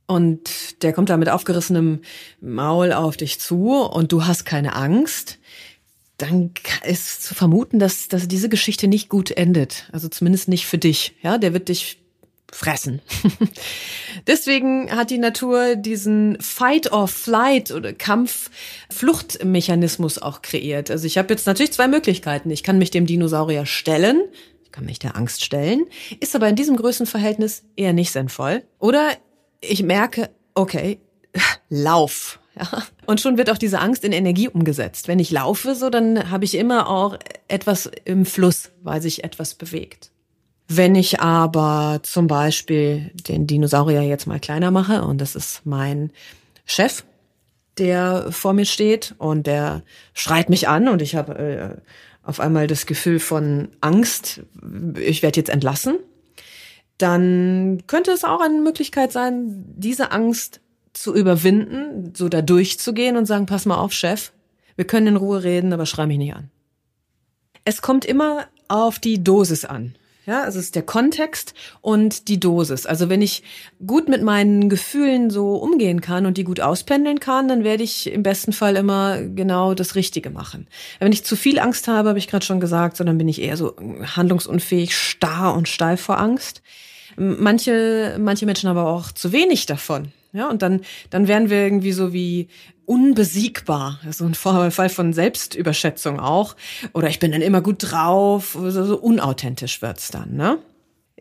Und 0.08 0.81
der 0.81 0.91
kommt 0.91 1.12
da 1.12 1.17
mit 1.17 1.29
aufgerissenem 1.29 2.01
Maul 2.41 2.93
auf 2.93 3.15
dich 3.15 3.39
zu 3.39 3.75
und 3.75 4.12
du 4.12 4.25
hast 4.25 4.43
keine 4.43 4.75
Angst. 4.75 5.38
Dann 6.17 6.51
ist 6.84 7.24
zu 7.24 7.36
vermuten, 7.36 7.77
dass, 7.77 8.08
dass 8.08 8.27
diese 8.27 8.50
Geschichte 8.50 8.88
nicht 8.88 9.08
gut 9.08 9.29
endet. 9.29 9.88
Also 9.91 10.10
zumindest 10.10 10.48
nicht 10.48 10.65
für 10.65 10.79
dich. 10.79 11.15
Ja, 11.22 11.38
der 11.38 11.53
wird 11.53 11.69
dich 11.69 12.01
fressen. 12.51 13.01
Deswegen 14.27 14.91
hat 14.91 15.10
die 15.12 15.18
Natur 15.18 15.75
diesen 15.75 16.38
Fight 16.41 16.91
or 16.91 17.08
Flight 17.08 17.72
oder 17.72 17.94
Kampf-Fluchtmechanismus 17.94 20.20
auch 20.20 20.41
kreiert. 20.41 20.91
Also 20.91 21.08
ich 21.08 21.18
habe 21.18 21.34
jetzt 21.34 21.48
natürlich 21.48 21.72
zwei 21.74 21.88
Möglichkeiten. 21.88 22.51
Ich 22.51 22.63
kann 22.63 22.77
mich 22.77 22.91
dem 22.91 23.06
Dinosaurier 23.06 23.65
stellen, 23.65 24.24
ich 24.63 24.72
kann 24.72 24.86
mich 24.86 25.00
der 25.00 25.15
Angst 25.15 25.44
stellen, 25.44 25.86
ist 26.20 26.36
aber 26.36 26.48
in 26.48 26.56
diesem 26.56 26.75
Größenverhältnis 26.75 27.63
eher 27.75 27.94
nicht 27.94 28.12
sinnvoll. 28.12 28.63
Oder 28.79 29.13
ich 29.62 29.84
merke, 29.84 30.29
okay, 30.53 31.00
lauf. 31.70 32.39
Ja. 32.56 32.84
Und 33.06 33.22
schon 33.22 33.38
wird 33.38 33.50
auch 33.50 33.58
diese 33.58 33.79
Angst 33.79 34.03
in 34.03 34.12
Energie 34.12 34.50
umgesetzt. 34.50 35.08
Wenn 35.08 35.20
ich 35.20 35.32
laufe, 35.32 35.75
so 35.75 35.89
dann 35.89 36.29
habe 36.29 36.46
ich 36.46 36.56
immer 36.56 36.89
auch 36.89 37.18
etwas 37.48 37.89
im 38.06 38.25
Fluss, 38.25 38.72
weil 38.82 39.01
sich 39.01 39.24
etwas 39.24 39.56
bewegt. 39.56 40.12
Wenn 40.72 40.94
ich 40.94 41.20
aber 41.20 42.00
zum 42.04 42.28
Beispiel 42.28 43.10
den 43.28 43.48
Dinosaurier 43.48 44.04
jetzt 44.04 44.28
mal 44.28 44.40
kleiner 44.40 44.70
mache 44.70 45.02
und 45.02 45.20
das 45.20 45.36
ist 45.36 45.66
mein 45.66 46.12
Chef, 46.64 47.04
der 47.80 48.32
vor 48.32 48.54
mir 48.54 48.66
steht 48.66 49.16
und 49.18 49.48
der 49.48 49.82
schreit 50.14 50.48
mich 50.48 50.68
an 50.68 50.88
und 50.88 51.02
ich 51.02 51.16
habe 51.16 51.40
äh, 51.40 51.82
auf 52.22 52.40
einmal 52.40 52.68
das 52.68 52.86
Gefühl 52.86 53.20
von 53.20 53.70
Angst, 53.82 54.42
ich 54.96 55.24
werde 55.24 55.40
jetzt 55.40 55.50
entlassen, 55.50 55.98
dann 57.00 57.82
könnte 57.88 58.12
es 58.12 58.24
auch 58.24 58.42
eine 58.42 58.60
Möglichkeit 58.60 59.12
sein, 59.12 59.66
diese 59.76 60.12
Angst 60.12 60.62
zu 60.94 61.16
überwinden, 61.16 62.14
so 62.16 62.30
da 62.30 62.44
durchzugehen 62.44 63.18
und 63.18 63.26
sagen, 63.26 63.48
pass 63.48 63.66
mal 63.66 63.78
auf, 63.78 63.92
Chef, 63.92 64.34
wir 64.76 64.86
können 64.86 65.08
in 65.08 65.16
Ruhe 65.16 65.44
reden, 65.44 65.74
aber 65.74 65.88
schrei 65.88 66.06
mich 66.06 66.20
nicht 66.20 66.36
an. 66.36 66.52
Es 67.66 67.82
kommt 67.82 68.06
immer 68.06 68.46
auf 68.68 69.00
die 69.00 69.24
Dosis 69.24 69.66
an. 69.66 69.96
Ja, 70.26 70.44
also 70.44 70.60
es 70.60 70.66
ist 70.66 70.76
der 70.76 70.84
Kontext 70.84 71.54
und 71.82 72.28
die 72.28 72.40
Dosis. 72.40 72.86
Also 72.86 73.10
wenn 73.10 73.22
ich 73.22 73.42
gut 73.86 74.10
mit 74.10 74.22
meinen 74.22 74.70
Gefühlen 74.70 75.30
so 75.30 75.56
umgehen 75.56 76.02
kann 76.02 76.26
und 76.26 76.38
die 76.38 76.44
gut 76.44 76.60
auspendeln 76.60 77.20
kann, 77.20 77.48
dann 77.48 77.64
werde 77.64 77.84
ich 77.84 78.12
im 78.12 78.22
besten 78.22 78.54
Fall 78.54 78.76
immer 78.76 79.22
genau 79.24 79.74
das 79.74 79.96
Richtige 79.96 80.30
machen. 80.30 80.68
Wenn 81.00 81.14
ich 81.14 81.24
zu 81.24 81.36
viel 81.36 81.58
Angst 81.58 81.88
habe, 81.88 82.10
habe 82.10 82.20
ich 82.20 82.28
gerade 82.28 82.46
schon 82.46 82.60
gesagt, 82.60 82.98
sondern 82.98 83.18
bin 83.18 83.28
ich 83.28 83.42
eher 83.42 83.58
so 83.58 83.76
handlungsunfähig, 84.16 84.96
starr 84.96 85.56
und 85.56 85.68
steif 85.68 86.02
vor 86.02 86.20
Angst. 86.20 86.62
Manche, 87.16 88.18
manche 88.20 88.46
Menschen 88.46 88.70
aber 88.70 88.88
auch 88.88 89.12
zu 89.12 89.32
wenig 89.32 89.66
davon. 89.66 90.12
Ja, 90.32 90.48
und 90.48 90.62
dann, 90.62 90.82
dann 91.10 91.28
werden 91.28 91.50
wir 91.50 91.64
irgendwie 91.64 91.92
so 91.92 92.14
wie 92.14 92.50
unbesiegbar. 92.89 94.00
So 94.10 94.25
ein 94.25 94.34
Fall 94.34 94.89
von 94.89 95.13
Selbstüberschätzung 95.13 96.19
auch. 96.19 96.55
Oder 96.93 97.08
ich 97.10 97.19
bin 97.19 97.31
dann 97.31 97.43
immer 97.43 97.62
gut 97.62 97.91
drauf. 97.91 98.58
So, 98.60 98.98
unauthentisch 98.98 99.84
wird's 99.84 100.10
dann, 100.10 100.34
ne? 100.34 100.58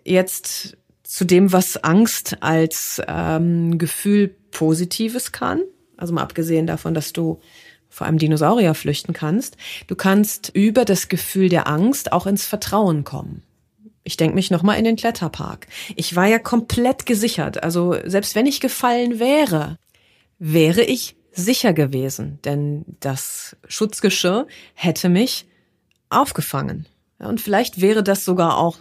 Jetzt 0.02 0.78
zu 1.02 1.26
dem, 1.26 1.52
was 1.52 1.76
Angst 1.84 2.38
als 2.40 3.02
ähm, 3.06 3.76
Gefühl 3.76 4.34
Positives 4.50 5.30
kann. 5.32 5.60
Also 5.98 6.14
mal 6.14 6.22
abgesehen 6.22 6.66
davon, 6.66 6.94
dass 6.94 7.12
du 7.12 7.38
vor 7.90 8.06
einem 8.06 8.18
Dinosaurier 8.18 8.72
flüchten 8.72 9.12
kannst. 9.12 9.58
Du 9.88 9.94
kannst 9.94 10.50
über 10.54 10.87
das 10.87 11.08
Gefühl 11.08 11.50
der 11.50 11.68
Angst 11.68 12.12
auch 12.12 12.26
ins 12.26 12.46
Vertrauen 12.46 13.04
kommen. 13.04 13.42
Ich 14.04 14.16
denke 14.16 14.37
mich 14.37 14.50
nochmal 14.50 14.78
in 14.78 14.84
den 14.84 14.96
Kletterpark. 14.96 15.66
Ich 15.96 16.16
war 16.16 16.26
ja 16.26 16.38
komplett 16.38 17.04
gesichert. 17.04 17.62
Also 17.62 17.94
selbst 18.06 18.34
wenn 18.34 18.46
ich 18.46 18.60
gefallen 18.60 19.18
wäre, 19.18 19.76
wäre 20.38 20.82
ich 20.82 21.17
sicher 21.38 21.73
gewesen, 21.73 22.38
denn 22.45 22.85
das 23.00 23.57
Schutzgeschirr 23.66 24.47
hätte 24.75 25.09
mich 25.09 25.47
aufgefangen. 26.11 26.87
und 27.18 27.40
vielleicht 27.40 27.80
wäre 27.80 28.02
das 28.02 28.25
sogar 28.25 28.57
auch 28.57 28.78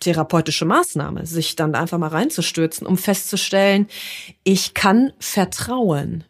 therapeutische 0.00 0.64
Maßnahme, 0.64 1.24
sich 1.26 1.56
dann 1.56 1.74
einfach 1.74 1.98
mal 1.98 2.08
reinzustürzen, 2.08 2.86
um 2.86 2.98
festzustellen, 2.98 3.86
ich 4.44 4.74
kann 4.74 5.12
vertrauen. 5.18 6.24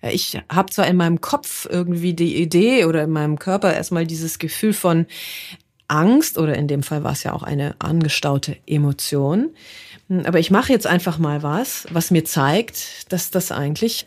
Ich 0.00 0.40
habe 0.48 0.70
zwar 0.70 0.86
in 0.86 0.96
meinem 0.96 1.20
Kopf 1.20 1.66
irgendwie 1.68 2.14
die 2.14 2.40
Idee 2.40 2.84
oder 2.84 3.02
in 3.02 3.10
meinem 3.10 3.38
Körper 3.38 3.74
erstmal 3.74 4.06
dieses 4.06 4.38
Gefühl 4.38 4.72
von, 4.72 5.06
Angst 5.88 6.36
oder 6.36 6.54
in 6.54 6.68
dem 6.68 6.82
Fall 6.82 7.02
war 7.02 7.12
es 7.12 7.22
ja 7.24 7.32
auch 7.32 7.42
eine 7.42 7.74
angestaute 7.78 8.58
Emotion. 8.66 9.54
Aber 10.24 10.38
ich 10.38 10.50
mache 10.50 10.72
jetzt 10.72 10.86
einfach 10.86 11.18
mal 11.18 11.42
was, 11.42 11.86
was 11.90 12.10
mir 12.10 12.24
zeigt, 12.24 13.12
dass 13.12 13.30
das 13.30 13.50
eigentlich 13.50 14.06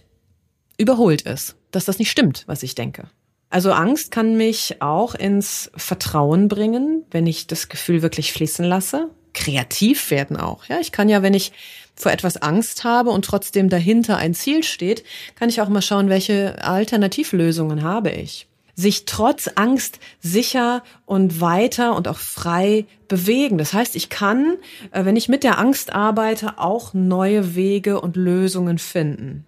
überholt 0.82 1.22
ist, 1.22 1.56
dass 1.72 1.86
das 1.86 2.00
nicht 2.00 2.12
stimmt, 2.12 2.44
was 2.48 2.64
ich 2.64 2.76
denke. 2.76 3.10
Also 3.50 3.72
Angst 3.72 4.12
kann 4.12 4.38
mich 4.38 4.82
auch 4.82 5.14
ins 5.14 5.72
Vertrauen 5.76 6.48
bringen, 6.48 7.04
wenn 7.12 7.28
ich 7.28 7.48
das 7.48 7.70
Gefühl 7.70 8.02
wirklich 8.02 8.32
fließen 8.32 8.66
lasse. 8.66 9.10
Kreativ 9.34 10.10
werden 10.12 10.38
auch. 10.38 10.66
Ja, 10.66 10.80
ich 10.80 10.92
kann 10.92 11.10
ja, 11.10 11.22
wenn 11.22 11.34
ich 11.34 11.52
vor 11.96 12.12
etwas 12.12 12.38
Angst 12.38 12.84
habe 12.84 13.10
und 13.12 13.26
trotzdem 13.26 13.70
dahinter 13.70 14.18
ein 14.18 14.34
Ziel 14.34 14.64
steht, 14.64 15.04
kann 15.36 15.50
ich 15.50 15.62
auch 15.62 15.70
mal 15.70 15.82
schauen, 15.82 16.10
welche 16.10 16.64
Alternativlösungen 16.64 17.84
habe 17.84 18.10
ich 18.12 18.48
sich 18.76 19.06
trotz 19.06 19.50
Angst 19.56 20.00
sicher 20.20 20.84
und 21.06 21.42
weiter 21.42 21.96
und 21.96 22.08
auch 22.08 22.18
frei 22.18 22.86
bewegen. 23.08 23.58
Das 23.58 23.74
heißt, 23.74 23.96
ich 23.96 24.10
kann, 24.10 24.58
äh, 24.92 25.06
wenn 25.06 25.16
ich 25.16 25.30
mit 25.30 25.44
der 25.44 25.60
Angst 25.60 25.94
arbeite, 25.94 26.58
auch 26.58 26.94
neue 26.94 27.56
Wege 27.56 28.02
und 28.02 28.16
Lösungen 28.16 28.78
finden. 28.78 29.46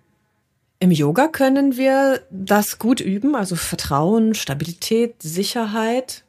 Im 0.83 0.91
Yoga 0.91 1.29
können 1.29 1.77
wir 1.77 2.23
das 2.29 2.77
gut 2.77 2.99
üben, 2.99 3.37
also 3.37 3.55
Vertrauen, 3.55 4.35
Stabilität, 4.35 5.15
Sicherheit, 5.21 6.25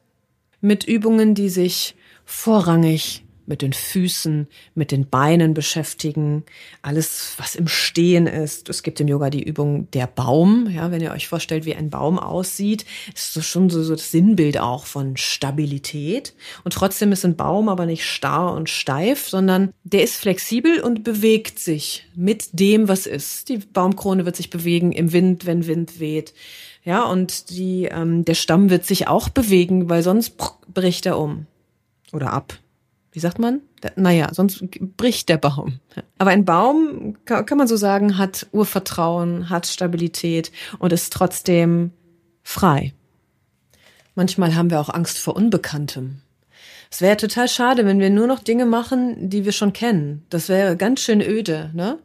mit 0.61 0.85
Übungen, 0.85 1.35
die 1.35 1.49
sich 1.49 1.97
vorrangig 2.23 3.24
mit 3.47 3.61
den 3.61 3.73
Füßen, 3.73 4.47
mit 4.73 4.91
den 4.91 5.09
Beinen 5.09 5.53
beschäftigen, 5.53 6.43
alles, 6.81 7.33
was 7.37 7.55
im 7.55 7.67
Stehen 7.67 8.27
ist. 8.27 8.69
Es 8.69 8.83
gibt 8.83 8.99
im 8.99 9.07
Yoga 9.07 9.29
die 9.29 9.43
Übung 9.43 9.89
der 9.91 10.07
Baum. 10.07 10.69
Ja, 10.69 10.91
wenn 10.91 11.01
ihr 11.01 11.11
euch 11.11 11.27
vorstellt, 11.27 11.65
wie 11.65 11.75
ein 11.75 11.89
Baum 11.89 12.19
aussieht, 12.19 12.85
ist 13.13 13.35
das 13.35 13.45
schon 13.45 13.69
so, 13.69 13.83
so 13.83 13.95
das 13.95 14.11
Sinnbild 14.11 14.59
auch 14.59 14.85
von 14.85 15.17
Stabilität. 15.17 16.33
Und 16.63 16.73
trotzdem 16.73 17.11
ist 17.11 17.25
ein 17.25 17.35
Baum 17.35 17.69
aber 17.69 17.85
nicht 17.85 18.05
starr 18.05 18.53
und 18.53 18.69
steif, 18.69 19.27
sondern 19.27 19.71
der 19.83 20.03
ist 20.03 20.17
flexibel 20.17 20.81
und 20.81 21.03
bewegt 21.03 21.59
sich 21.59 22.07
mit 22.15 22.49
dem, 22.59 22.87
was 22.87 23.05
ist. 23.05 23.49
Die 23.49 23.57
Baumkrone 23.57 24.25
wird 24.25 24.35
sich 24.35 24.49
bewegen 24.49 24.91
im 24.91 25.11
Wind, 25.11 25.45
wenn 25.45 25.67
Wind 25.67 25.99
weht. 25.99 26.33
Ja, 26.83 27.03
und 27.03 27.49
die, 27.49 27.85
ähm, 27.85 28.25
der 28.25 28.35
Stamm 28.35 28.69
wird 28.69 28.85
sich 28.85 29.07
auch 29.07 29.29
bewegen, 29.29 29.89
weil 29.89 30.03
sonst 30.03 30.37
bricht 30.71 31.07
er 31.07 31.17
um 31.17 31.47
oder 32.13 32.31
ab 32.31 32.59
wie 33.15 33.19
sagt 33.21 33.39
man? 33.39 33.61
Naja, 33.95 34.27
sonst 34.33 34.61
bricht 34.97 35.29
der 35.29 35.37
Baum. 35.37 35.79
Aber 36.17 36.31
ein 36.31 36.43
Baum, 36.43 37.15
kann 37.23 37.57
man 37.57 37.65
so 37.65 37.77
sagen, 37.77 38.17
hat 38.17 38.45
Urvertrauen, 38.51 39.49
hat 39.49 39.67
Stabilität 39.67 40.51
und 40.79 40.91
ist 40.91 41.13
trotzdem 41.13 41.91
frei. 42.43 42.93
Manchmal 44.15 44.53
haben 44.55 44.69
wir 44.69 44.81
auch 44.81 44.89
Angst 44.89 45.17
vor 45.17 45.37
Unbekanntem. 45.37 46.19
Es 46.91 46.99
wäre 46.99 47.15
total 47.15 47.47
schade, 47.47 47.85
wenn 47.85 47.99
wir 47.99 48.09
nur 48.09 48.27
noch 48.27 48.39
Dinge 48.39 48.65
machen, 48.65 49.29
die 49.29 49.45
wir 49.45 49.53
schon 49.53 49.71
kennen. 49.71 50.25
Das 50.29 50.49
wäre 50.49 50.75
ganz 50.75 50.99
schön 50.99 51.21
öde, 51.21 51.71
ne? 51.73 51.99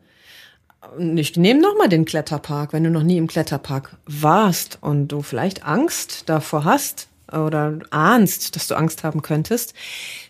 Ich 1.17 1.37
nehme 1.37 1.61
noch 1.61 1.77
mal 1.77 1.89
den 1.89 2.05
Kletterpark, 2.05 2.73
wenn 2.73 2.85
du 2.85 2.91
noch 2.91 3.03
nie 3.03 3.19
im 3.19 3.27
Kletterpark 3.27 3.97
warst 4.07 4.79
und 4.81 5.09
du 5.09 5.23
vielleicht 5.23 5.67
Angst 5.67 6.29
davor 6.29 6.65
hast, 6.65 7.10
oder 7.33 7.79
ahnst, 7.91 8.57
dass 8.57 8.67
du 8.67 8.77
Angst 8.77 9.05
haben 9.05 9.23
könntest, 9.23 9.75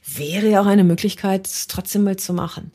wäre 0.07 0.49
ja 0.49 0.61
auch 0.61 0.67
eine 0.67 0.85
Möglichkeit, 0.85 1.47
es 1.47 1.67
trotzdem 1.67 2.05
mal 2.05 2.17
zu 2.17 2.33
machen. 2.33 2.73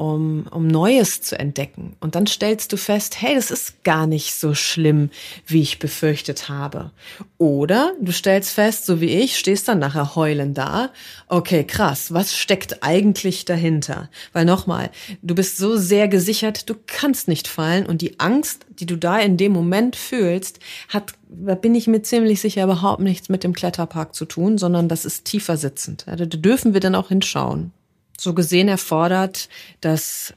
Um, 0.00 0.46
um 0.50 0.66
Neues 0.66 1.20
zu 1.20 1.38
entdecken. 1.38 1.94
Und 2.00 2.14
dann 2.14 2.26
stellst 2.26 2.72
du 2.72 2.78
fest, 2.78 3.20
hey, 3.20 3.34
das 3.34 3.50
ist 3.50 3.84
gar 3.84 4.06
nicht 4.06 4.34
so 4.34 4.54
schlimm, 4.54 5.10
wie 5.46 5.60
ich 5.60 5.78
befürchtet 5.78 6.48
habe. 6.48 6.90
Oder 7.36 7.92
du 8.00 8.10
stellst 8.10 8.52
fest, 8.52 8.86
so 8.86 9.02
wie 9.02 9.10
ich, 9.10 9.36
stehst 9.36 9.68
dann 9.68 9.78
nachher 9.78 10.16
heulen 10.16 10.54
da. 10.54 10.88
Okay, 11.28 11.64
krass, 11.64 12.14
was 12.14 12.34
steckt 12.34 12.82
eigentlich 12.82 13.44
dahinter? 13.44 14.08
Weil 14.32 14.46
nochmal, 14.46 14.90
du 15.20 15.34
bist 15.34 15.58
so 15.58 15.76
sehr 15.76 16.08
gesichert, 16.08 16.70
du 16.70 16.76
kannst 16.86 17.28
nicht 17.28 17.46
fallen 17.46 17.84
und 17.84 18.00
die 18.00 18.18
Angst, 18.20 18.64
die 18.70 18.86
du 18.86 18.96
da 18.96 19.18
in 19.18 19.36
dem 19.36 19.52
Moment 19.52 19.96
fühlst, 19.96 20.60
hat, 20.88 21.12
da 21.28 21.54
bin 21.54 21.74
ich 21.74 21.88
mir 21.88 22.00
ziemlich 22.00 22.40
sicher, 22.40 22.64
überhaupt 22.64 23.02
nichts 23.02 23.28
mit 23.28 23.44
dem 23.44 23.52
Kletterpark 23.52 24.14
zu 24.14 24.24
tun, 24.24 24.56
sondern 24.56 24.88
das 24.88 25.04
ist 25.04 25.26
tiefer 25.26 25.58
sitzend. 25.58 26.06
Da 26.06 26.16
dürfen 26.24 26.72
wir 26.72 26.80
dann 26.80 26.94
auch 26.94 27.08
hinschauen 27.08 27.72
so 28.20 28.34
gesehen 28.34 28.68
erfordert 28.68 29.48
das 29.80 30.34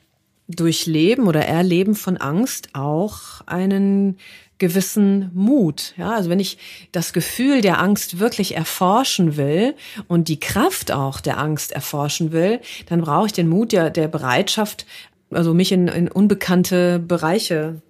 Durchleben 0.47 1.27
oder 1.27 1.45
Erleben 1.45 1.95
von 1.95 2.17
Angst 2.17 2.69
auch 2.73 3.41
einen 3.45 4.17
gewissen 4.57 5.31
Mut. 5.33 5.93
Ja, 5.97 6.11
also 6.11 6.29
wenn 6.29 6.39
ich 6.39 6.57
das 6.93 7.11
Gefühl 7.11 7.61
der 7.61 7.81
Angst 7.81 8.19
wirklich 8.19 8.55
erforschen 8.55 9.35
will 9.35 9.75
und 10.07 10.29
die 10.29 10.39
Kraft 10.39 10.91
auch 10.93 11.19
der 11.19 11.37
Angst 11.39 11.73
erforschen 11.73 12.31
will, 12.31 12.61
dann 12.87 13.01
brauche 13.01 13.25
ich 13.25 13.33
den 13.33 13.49
Mut 13.49 13.73
der, 13.73 13.89
der 13.89 14.07
Bereitschaft, 14.07 14.85
also 15.31 15.53
mich 15.53 15.73
in, 15.73 15.89
in 15.89 16.07
unbekannte 16.07 16.99
Bereiche 16.99 17.81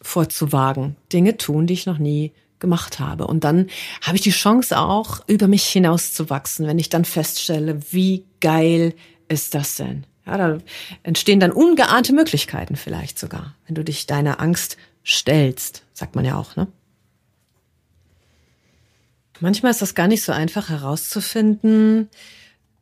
vorzuwagen, 0.00 0.94
Dinge 1.12 1.36
tun, 1.36 1.66
die 1.66 1.74
ich 1.74 1.86
noch 1.86 1.98
nie 1.98 2.32
gemacht 2.60 3.00
habe. 3.00 3.26
Und 3.26 3.42
dann 3.42 3.66
habe 4.00 4.16
ich 4.16 4.22
die 4.22 4.30
Chance 4.30 4.78
auch, 4.78 5.20
über 5.26 5.48
mich 5.48 5.64
hinauszuwachsen, 5.64 6.66
wenn 6.66 6.78
ich 6.78 6.88
dann 6.88 7.04
feststelle, 7.04 7.80
wie 7.90 8.24
geil 8.40 8.94
ist 9.32 9.54
das 9.54 9.76
denn? 9.76 10.04
Ja, 10.26 10.36
da 10.36 10.58
entstehen 11.02 11.40
dann 11.40 11.50
ungeahnte 11.50 12.12
Möglichkeiten 12.12 12.76
vielleicht 12.76 13.18
sogar, 13.18 13.56
wenn 13.66 13.74
du 13.74 13.82
dich 13.82 14.06
deiner 14.06 14.40
Angst 14.40 14.76
stellst, 15.04 15.82
sagt 15.92 16.14
man 16.14 16.24
ja 16.24 16.36
auch, 16.36 16.54
ne? 16.56 16.68
Manchmal 19.40 19.72
ist 19.72 19.82
das 19.82 19.96
gar 19.96 20.06
nicht 20.06 20.22
so 20.22 20.30
einfach 20.30 20.68
herauszufinden, 20.68 22.08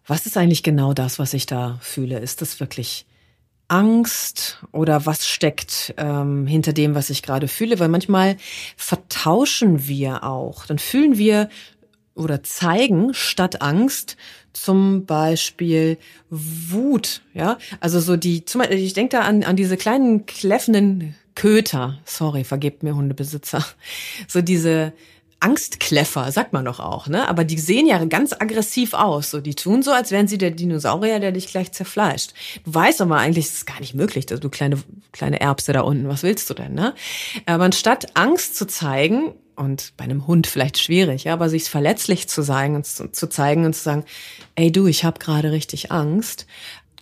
was 0.07 0.27
ist 0.27 0.37
eigentlich 0.37 0.63
genau 0.63 0.93
das, 0.93 1.19
was 1.19 1.33
ich 1.33 1.47
da 1.47 1.79
fühle? 1.81 2.19
Ist 2.19 2.43
das 2.43 2.61
wirklich 2.61 3.07
Angst 3.69 4.59
oder 4.73 5.07
was 5.07 5.27
steckt 5.27 5.95
ähm, 5.97 6.47
hinter 6.47 6.73
dem, 6.73 6.95
was 6.95 7.09
ich 7.09 7.23
gerade 7.23 7.49
fühle? 7.49 7.79
Weil 7.79 7.89
manchmal 7.89 8.37
vertauschen 8.77 9.87
wir 9.87 10.25
auch. 10.25 10.67
Dann 10.67 10.79
fühlen 10.79 11.17
wir 11.17 11.49
oder 12.15 12.43
zeigen 12.43 13.15
statt 13.15 13.63
Angst 13.63 14.17
zum 14.53 15.07
Beispiel 15.07 15.99
Wut, 16.29 17.23
ja, 17.35 17.59
also 17.81 18.01
so 18.01 18.17
die, 18.17 18.45
zum 18.45 18.61
Beispiel, 18.61 18.79
ich 18.79 18.95
denke 18.95 19.17
da 19.17 19.23
an, 19.23 19.45
an 19.45 19.57
diese 19.57 19.77
kleinen 19.77 20.27
kläffenden 20.27 21.15
Köter, 21.35 21.99
sorry, 22.05 22.45
vergebt 22.45 22.83
mir 22.83 22.95
Hundebesitzer, 22.95 23.65
so 24.29 24.43
diese 24.43 24.93
Angstkleffer, 25.41 26.31
sagt 26.33 26.53
man 26.53 26.67
doch 26.67 26.81
auch, 26.81 27.07
ne? 27.07 27.27
Aber 27.27 27.45
die 27.45 27.59
sehen 27.59 27.87
ja 27.87 28.05
ganz 28.05 28.35
aggressiv 28.35 28.93
aus. 28.93 29.31
So, 29.31 29.41
die 29.41 29.55
tun 29.55 29.83
so, 29.83 29.91
als 29.91 30.11
wären 30.11 30.29
sie 30.29 30.37
der 30.37 30.51
Dinosaurier, 30.51 31.19
der 31.19 31.33
dich 31.33 31.49
gleich 31.49 31.73
zerfleischt. 31.73 32.35
Du 32.65 32.75
weißt 32.75 33.01
aber 33.01 33.17
eigentlich, 33.17 33.47
es 33.47 33.55
ist 33.55 33.67
gar 33.67 33.81
nicht 33.81 33.95
möglich, 33.95 34.27
dass 34.27 34.41
du 34.41 34.51
kleine, 34.51 34.77
kleine 35.13 35.41
Erbse 35.41 35.73
da 35.73 35.81
unten, 35.81 36.09
was 36.09 36.23
willst 36.23 36.51
du 36.51 36.55
denn, 36.55 36.75
ne? 36.75 36.95
Aber 37.47 37.65
anstatt 37.65 38.19
Angst 38.19 38.55
zu 38.55 38.67
zeigen, 38.67 39.33
und 39.61 39.93
bei 39.99 40.05
einem 40.05 40.27
Hund 40.27 40.47
vielleicht 40.47 40.79
schwierig, 40.79 41.25
ja, 41.25 41.35
aber 41.35 41.51
sich 41.51 41.65
verletzlich 41.65 42.29
zu 42.29 42.41
sagen 42.41 42.77
und 42.77 42.87
zu, 42.87 43.13
zu 43.13 43.29
zeigen 43.29 43.67
und 43.67 43.75
zu 43.75 43.83
sagen, 43.83 44.05
ey 44.55 44.73
du, 44.73 44.87
ich 44.87 45.05
habe 45.05 45.19
gerade 45.19 45.53
richtig 45.53 45.93
Angst, 45.93 46.47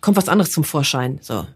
kommt 0.00 0.16
was 0.16 0.28
anderes 0.28 0.50
zum 0.50 0.64
Vorschein. 0.64 1.20
So. 1.22 1.46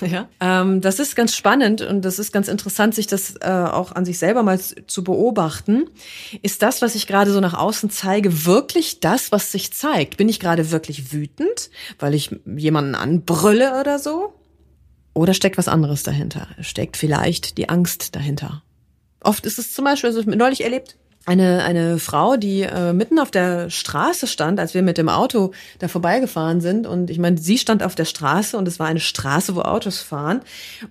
ja, 0.06 0.28
ähm, 0.38 0.80
das 0.80 1.00
ist 1.00 1.16
ganz 1.16 1.34
spannend 1.34 1.82
und 1.82 2.04
das 2.04 2.20
ist 2.20 2.32
ganz 2.32 2.46
interessant, 2.46 2.94
sich 2.94 3.08
das 3.08 3.34
äh, 3.40 3.48
auch 3.48 3.90
an 3.90 4.04
sich 4.04 4.16
selber 4.18 4.44
mal 4.44 4.60
zu 4.60 5.02
beobachten. 5.02 5.90
Ist 6.42 6.62
das, 6.62 6.80
was 6.80 6.94
ich 6.94 7.08
gerade 7.08 7.32
so 7.32 7.40
nach 7.40 7.54
außen 7.54 7.90
zeige, 7.90 8.46
wirklich 8.46 9.00
das, 9.00 9.32
was 9.32 9.50
sich 9.50 9.72
zeigt? 9.72 10.16
Bin 10.16 10.28
ich 10.28 10.38
gerade 10.38 10.70
wirklich 10.70 11.12
wütend, 11.12 11.70
weil 11.98 12.14
ich 12.14 12.30
jemanden 12.46 12.94
anbrülle 12.94 13.80
oder 13.80 13.98
so? 13.98 14.34
Oder 15.14 15.34
steckt 15.34 15.58
was 15.58 15.68
anderes 15.68 16.04
dahinter? 16.04 16.46
Steckt 16.60 16.96
vielleicht 16.96 17.58
die 17.58 17.68
Angst 17.68 18.14
dahinter? 18.14 18.62
Oft 19.24 19.46
ist 19.46 19.58
es 19.58 19.72
zum 19.72 19.84
Beispiel, 19.84 20.10
also 20.10 20.22
neulich 20.30 20.62
erlebt, 20.62 20.96
eine, 21.26 21.64
eine 21.64 21.98
Frau, 21.98 22.36
die 22.36 22.62
äh, 22.62 22.92
mitten 22.92 23.18
auf 23.18 23.30
der 23.30 23.70
Straße 23.70 24.26
stand, 24.26 24.60
als 24.60 24.74
wir 24.74 24.82
mit 24.82 24.98
dem 24.98 25.08
Auto 25.08 25.52
da 25.78 25.88
vorbeigefahren 25.88 26.60
sind. 26.60 26.86
Und 26.86 27.08
ich 27.08 27.18
meine, 27.18 27.38
sie 27.38 27.56
stand 27.56 27.82
auf 27.82 27.94
der 27.94 28.04
Straße 28.04 28.58
und 28.58 28.68
es 28.68 28.78
war 28.78 28.86
eine 28.86 29.00
Straße, 29.00 29.56
wo 29.56 29.62
Autos 29.62 30.00
fahren. 30.00 30.42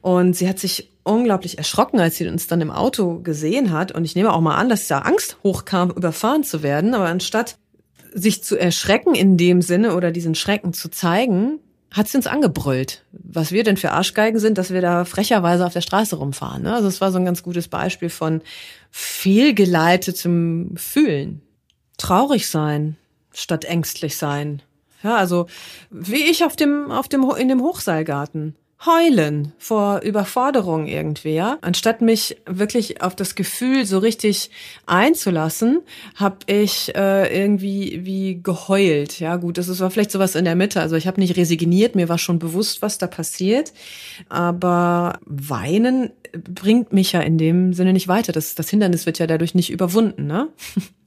Und 0.02 0.36
sie 0.36 0.50
hat 0.50 0.58
sich 0.58 0.90
unglaublich 1.04 1.60
erschrocken, 1.60 2.00
als 2.00 2.18
sie 2.18 2.28
uns 2.28 2.48
dann 2.48 2.62
im 2.62 2.72
Auto 2.72 3.20
gesehen 3.20 3.72
hat. 3.72 3.92
Und 3.92 4.06
ich 4.06 4.16
nehme 4.16 4.34
auch 4.34 4.42
mal 4.42 4.56
an, 4.56 4.70
dass 4.70 4.88
da 4.88 5.00
Angst 5.00 5.38
hochkam, 5.44 5.92
überfahren 5.92 6.44
zu 6.44 6.64
werden. 6.64 6.96
Aber 6.96 7.06
anstatt 7.06 7.58
sich 8.12 8.44
zu 8.44 8.58
erschrecken 8.58 9.14
in 9.14 9.38
dem 9.38 9.62
Sinne 9.62 9.96
oder 9.96 10.12
diesen 10.12 10.34
Schrecken 10.34 10.74
zu 10.74 10.90
zeigen, 10.90 11.60
hat 11.94 12.08
sie 12.08 12.18
uns 12.18 12.28
angebrüllt, 12.28 13.04
was 13.12 13.52
wir 13.52 13.64
denn 13.64 13.78
für 13.78 13.92
Arschgeigen 13.92 14.40
sind, 14.40 14.58
dass 14.58 14.72
wir 14.72 14.82
da 14.82 15.06
frecherweise 15.06 15.66
auf 15.66 15.74
der 15.74 15.82
Straße 15.82 16.16
rumfahren. 16.16 16.64
Ne? 16.64 16.74
Also 16.74 16.88
es 16.88 17.00
war 17.00 17.12
so 17.12 17.20
ein 17.20 17.26
ganz 17.26 17.44
gutes 17.44 17.68
Beispiel 17.68 18.10
von 18.10 18.42
fehlgeleitetem 18.90 20.76
Fühlen. 20.76 21.42
Traurig 21.98 22.50
sein 22.50 22.98
statt 23.32 23.66
ängstlich 23.66 24.18
sein. 24.18 24.62
Ja, 25.04 25.18
also 25.18 25.48
wie 25.92 26.24
ich 26.24 26.44
auf 26.44 26.56
dem, 26.56 26.92
auf 26.92 27.08
dem, 27.08 27.30
in 27.38 27.48
dem 27.48 27.62
Hochseilgarten 27.62 28.56
heulen 28.86 29.54
vor 29.58 30.02
Überforderung 30.02 30.88
irgendwie, 30.88 31.36
ja. 31.36 31.58
Anstatt 31.62 32.02
mich 32.02 32.38
wirklich 32.46 33.02
auf 33.02 33.16
das 33.16 33.36
Gefühl 33.36 33.86
so 33.86 34.00
richtig 34.00 34.50
einzulassen, 34.86 35.82
habe 36.16 36.38
ich 36.48 36.96
äh, 36.96 37.42
irgendwie 37.42 38.02
wie 38.04 38.42
geheult. 38.42 39.20
Ja, 39.20 39.38
gut, 39.38 39.58
das 39.58 39.80
war 39.80 39.90
vielleicht 39.90 40.12
sowas 40.12 40.36
in 40.36 40.46
der 40.46 40.56
Mitte. 40.56 40.82
Also 40.82 40.96
ich 40.96 41.08
habe 41.08 41.20
nicht 41.20 41.38
resigniert, 41.38 41.96
mir 41.96 42.10
war 42.10 42.18
schon 42.18 42.40
bewusst, 42.40 42.82
was 42.82 42.98
da 42.98 43.08
passiert. 43.08 43.74
Aber 44.30 45.20
weinen 45.26 46.12
bringt 46.34 46.94
mich 46.94 47.12
ja 47.12 47.22
in 47.22 47.38
dem 47.38 47.74
Sinne 47.74 47.94
nicht 47.94 48.08
weiter. 48.08 48.32
Das, 48.32 48.56
das 48.56 48.70
Hindernis 48.70 49.06
wird 49.06 49.20
ja 49.20 49.28
dadurch 49.28 49.56
nicht 49.56 49.72
überwunden, 49.72 50.28
ne? 50.28 50.50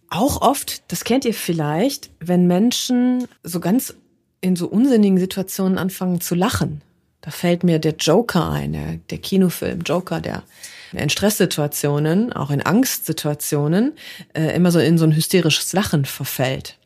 Auch 0.08 0.40
oft, 0.40 0.90
das 0.92 1.02
kennt 1.02 1.24
ihr 1.24 1.34
vielleicht, 1.34 2.10
wenn 2.20 2.46
Menschen 2.46 3.26
so 3.42 3.58
ganz 3.58 3.96
in 4.40 4.54
so 4.54 4.68
unsinnigen 4.68 5.18
Situationen 5.18 5.78
anfangen 5.78 6.20
zu 6.20 6.36
lachen. 6.36 6.80
Da 7.26 7.32
fällt 7.32 7.64
mir 7.64 7.80
der 7.80 7.96
Joker 7.96 8.52
ein, 8.52 9.02
der, 9.10 9.18
Kinofilm 9.18 9.80
Joker, 9.80 10.20
der 10.20 10.44
in 10.92 11.10
Stresssituationen, 11.10 12.32
auch 12.32 12.50
in 12.50 12.64
Angstsituationen, 12.64 13.94
äh, 14.32 14.54
immer 14.54 14.70
so 14.70 14.78
in 14.78 14.96
so 14.96 15.04
ein 15.06 15.14
hysterisches 15.14 15.72
Lachen 15.72 16.04
verfällt. 16.04 16.78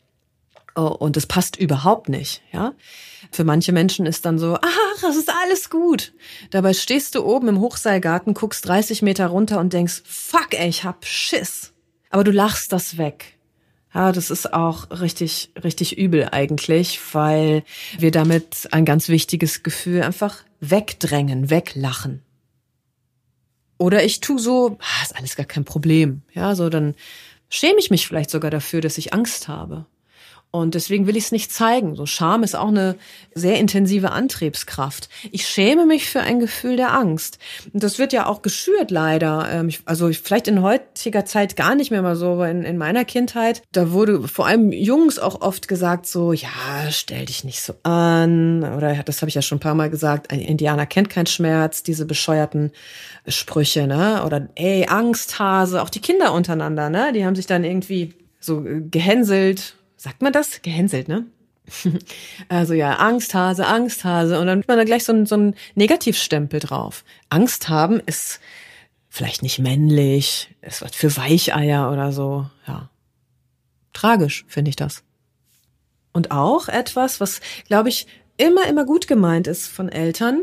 Oh, 0.75 0.87
und 0.87 1.15
das 1.15 1.27
passt 1.27 1.57
überhaupt 1.57 2.09
nicht, 2.09 2.41
ja. 2.51 2.73
Für 3.31 3.43
manche 3.43 3.71
Menschen 3.71 4.07
ist 4.07 4.25
dann 4.25 4.39
so, 4.39 4.57
ach, 4.59 5.01
das 5.01 5.15
ist 5.15 5.29
alles 5.29 5.69
gut. 5.69 6.11
Dabei 6.49 6.73
stehst 6.73 7.13
du 7.13 7.23
oben 7.23 7.47
im 7.47 7.59
Hochseilgarten, 7.59 8.33
guckst 8.33 8.67
30 8.67 9.03
Meter 9.03 9.27
runter 9.27 9.59
und 9.59 9.73
denkst, 9.73 10.01
fuck, 10.05 10.55
ey, 10.55 10.69
ich 10.69 10.83
hab 10.83 11.05
Schiss. 11.05 11.71
Aber 12.09 12.23
du 12.23 12.31
lachst 12.31 12.73
das 12.73 12.97
weg. 12.97 13.37
Ja, 13.93 14.11
das 14.11 14.29
ist 14.29 14.53
auch 14.53 14.89
richtig, 14.89 15.51
richtig 15.61 15.97
übel 15.97 16.29
eigentlich, 16.31 16.99
weil 17.13 17.63
wir 17.97 18.11
damit 18.11 18.69
ein 18.71 18.85
ganz 18.85 19.09
wichtiges 19.09 19.63
Gefühl 19.63 20.03
einfach 20.03 20.43
wegdrängen, 20.61 21.49
weglachen. 21.49 22.21
Oder 23.77 24.03
ich 24.03 24.21
tu 24.21 24.37
so, 24.37 24.77
ah, 24.79 25.03
ist 25.03 25.17
alles 25.17 25.35
gar 25.35 25.45
kein 25.45 25.65
Problem. 25.65 26.21
Ja, 26.33 26.55
so 26.55 26.69
dann 26.69 26.95
schäme 27.49 27.79
ich 27.79 27.89
mich 27.89 28.07
vielleicht 28.07 28.29
sogar 28.29 28.51
dafür, 28.51 28.79
dass 28.79 28.97
ich 28.97 29.13
Angst 29.13 29.47
habe. 29.47 29.85
Und 30.53 30.75
deswegen 30.75 31.07
will 31.07 31.15
ich 31.15 31.25
es 31.25 31.31
nicht 31.31 31.49
zeigen. 31.53 31.95
So 31.95 32.05
Scham 32.05 32.43
ist 32.43 32.57
auch 32.57 32.67
eine 32.67 32.97
sehr 33.33 33.57
intensive 33.57 34.11
Antriebskraft. 34.11 35.07
Ich 35.31 35.47
schäme 35.47 35.85
mich 35.85 36.09
für 36.09 36.19
ein 36.19 36.41
Gefühl 36.41 36.75
der 36.75 36.93
Angst. 36.93 37.39
Und 37.71 37.81
das 37.81 37.99
wird 37.99 38.11
ja 38.11 38.25
auch 38.25 38.41
geschürt 38.41 38.91
leider. 38.91 39.47
Ähm, 39.49 39.69
also 39.85 40.11
vielleicht 40.11 40.49
in 40.49 40.61
heutiger 40.61 41.23
Zeit 41.23 41.55
gar 41.55 41.75
nicht 41.75 41.89
mehr 41.89 42.01
mal 42.01 42.17
so, 42.17 42.33
aber 42.33 42.49
in, 42.49 42.63
in 42.63 42.77
meiner 42.77 43.05
Kindheit, 43.05 43.61
da 43.71 43.91
wurde 43.93 44.27
vor 44.27 44.45
allem 44.45 44.73
Jungs 44.73 45.19
auch 45.19 45.39
oft 45.39 45.69
gesagt 45.69 46.05
so, 46.05 46.33
ja, 46.33 46.49
stell 46.89 47.27
dich 47.27 47.45
nicht 47.45 47.61
so 47.61 47.73
an. 47.83 48.65
Oder 48.75 49.03
das 49.03 49.21
habe 49.21 49.29
ich 49.29 49.35
ja 49.35 49.41
schon 49.41 49.55
ein 49.57 49.61
paar 49.61 49.75
Mal 49.75 49.89
gesagt, 49.89 50.31
ein 50.31 50.41
Indianer 50.41 50.85
kennt 50.85 51.09
keinen 51.09 51.27
Schmerz, 51.27 51.81
diese 51.81 52.05
bescheuerten 52.05 52.71
Sprüche, 53.25 53.87
ne? 53.87 54.23
Oder 54.25 54.49
ey, 54.55 54.85
Angsthase, 54.85 55.81
auch 55.81 55.89
die 55.89 56.01
Kinder 56.01 56.33
untereinander, 56.33 56.89
ne? 56.89 57.13
Die 57.13 57.25
haben 57.25 57.35
sich 57.35 57.47
dann 57.47 57.63
irgendwie 57.63 58.15
so 58.41 58.65
äh, 58.65 58.81
gehänselt 58.81 59.75
sagt 60.01 60.23
man 60.23 60.33
das? 60.33 60.63
Gehänselt, 60.63 61.07
ne? 61.07 61.27
Also 62.49 62.73
ja, 62.73 62.97
Angsthase, 62.97 63.67
Angsthase. 63.67 64.39
Und 64.39 64.47
dann 64.47 64.59
hat 64.59 64.67
man 64.67 64.77
da 64.77 64.83
gleich 64.83 65.03
so 65.03 65.13
ein, 65.13 65.27
so 65.27 65.37
ein 65.37 65.55
Negativstempel 65.75 66.59
drauf. 66.59 67.05
Angst 67.29 67.69
haben 67.69 67.99
ist 67.99 68.39
vielleicht 69.09 69.43
nicht 69.43 69.59
männlich, 69.59 70.49
ist 70.61 70.81
was 70.81 70.95
für 70.95 71.15
Weicheier 71.17 71.91
oder 71.91 72.11
so. 72.11 72.49
Ja. 72.67 72.89
Tragisch, 73.93 74.43
finde 74.47 74.69
ich 74.69 74.75
das. 74.75 75.03
Und 76.13 76.31
auch 76.31 76.67
etwas, 76.67 77.19
was, 77.19 77.39
glaube 77.67 77.89
ich, 77.89 78.07
immer, 78.37 78.67
immer 78.67 78.85
gut 78.85 79.07
gemeint 79.07 79.45
ist 79.45 79.67
von 79.67 79.87
Eltern, 79.87 80.41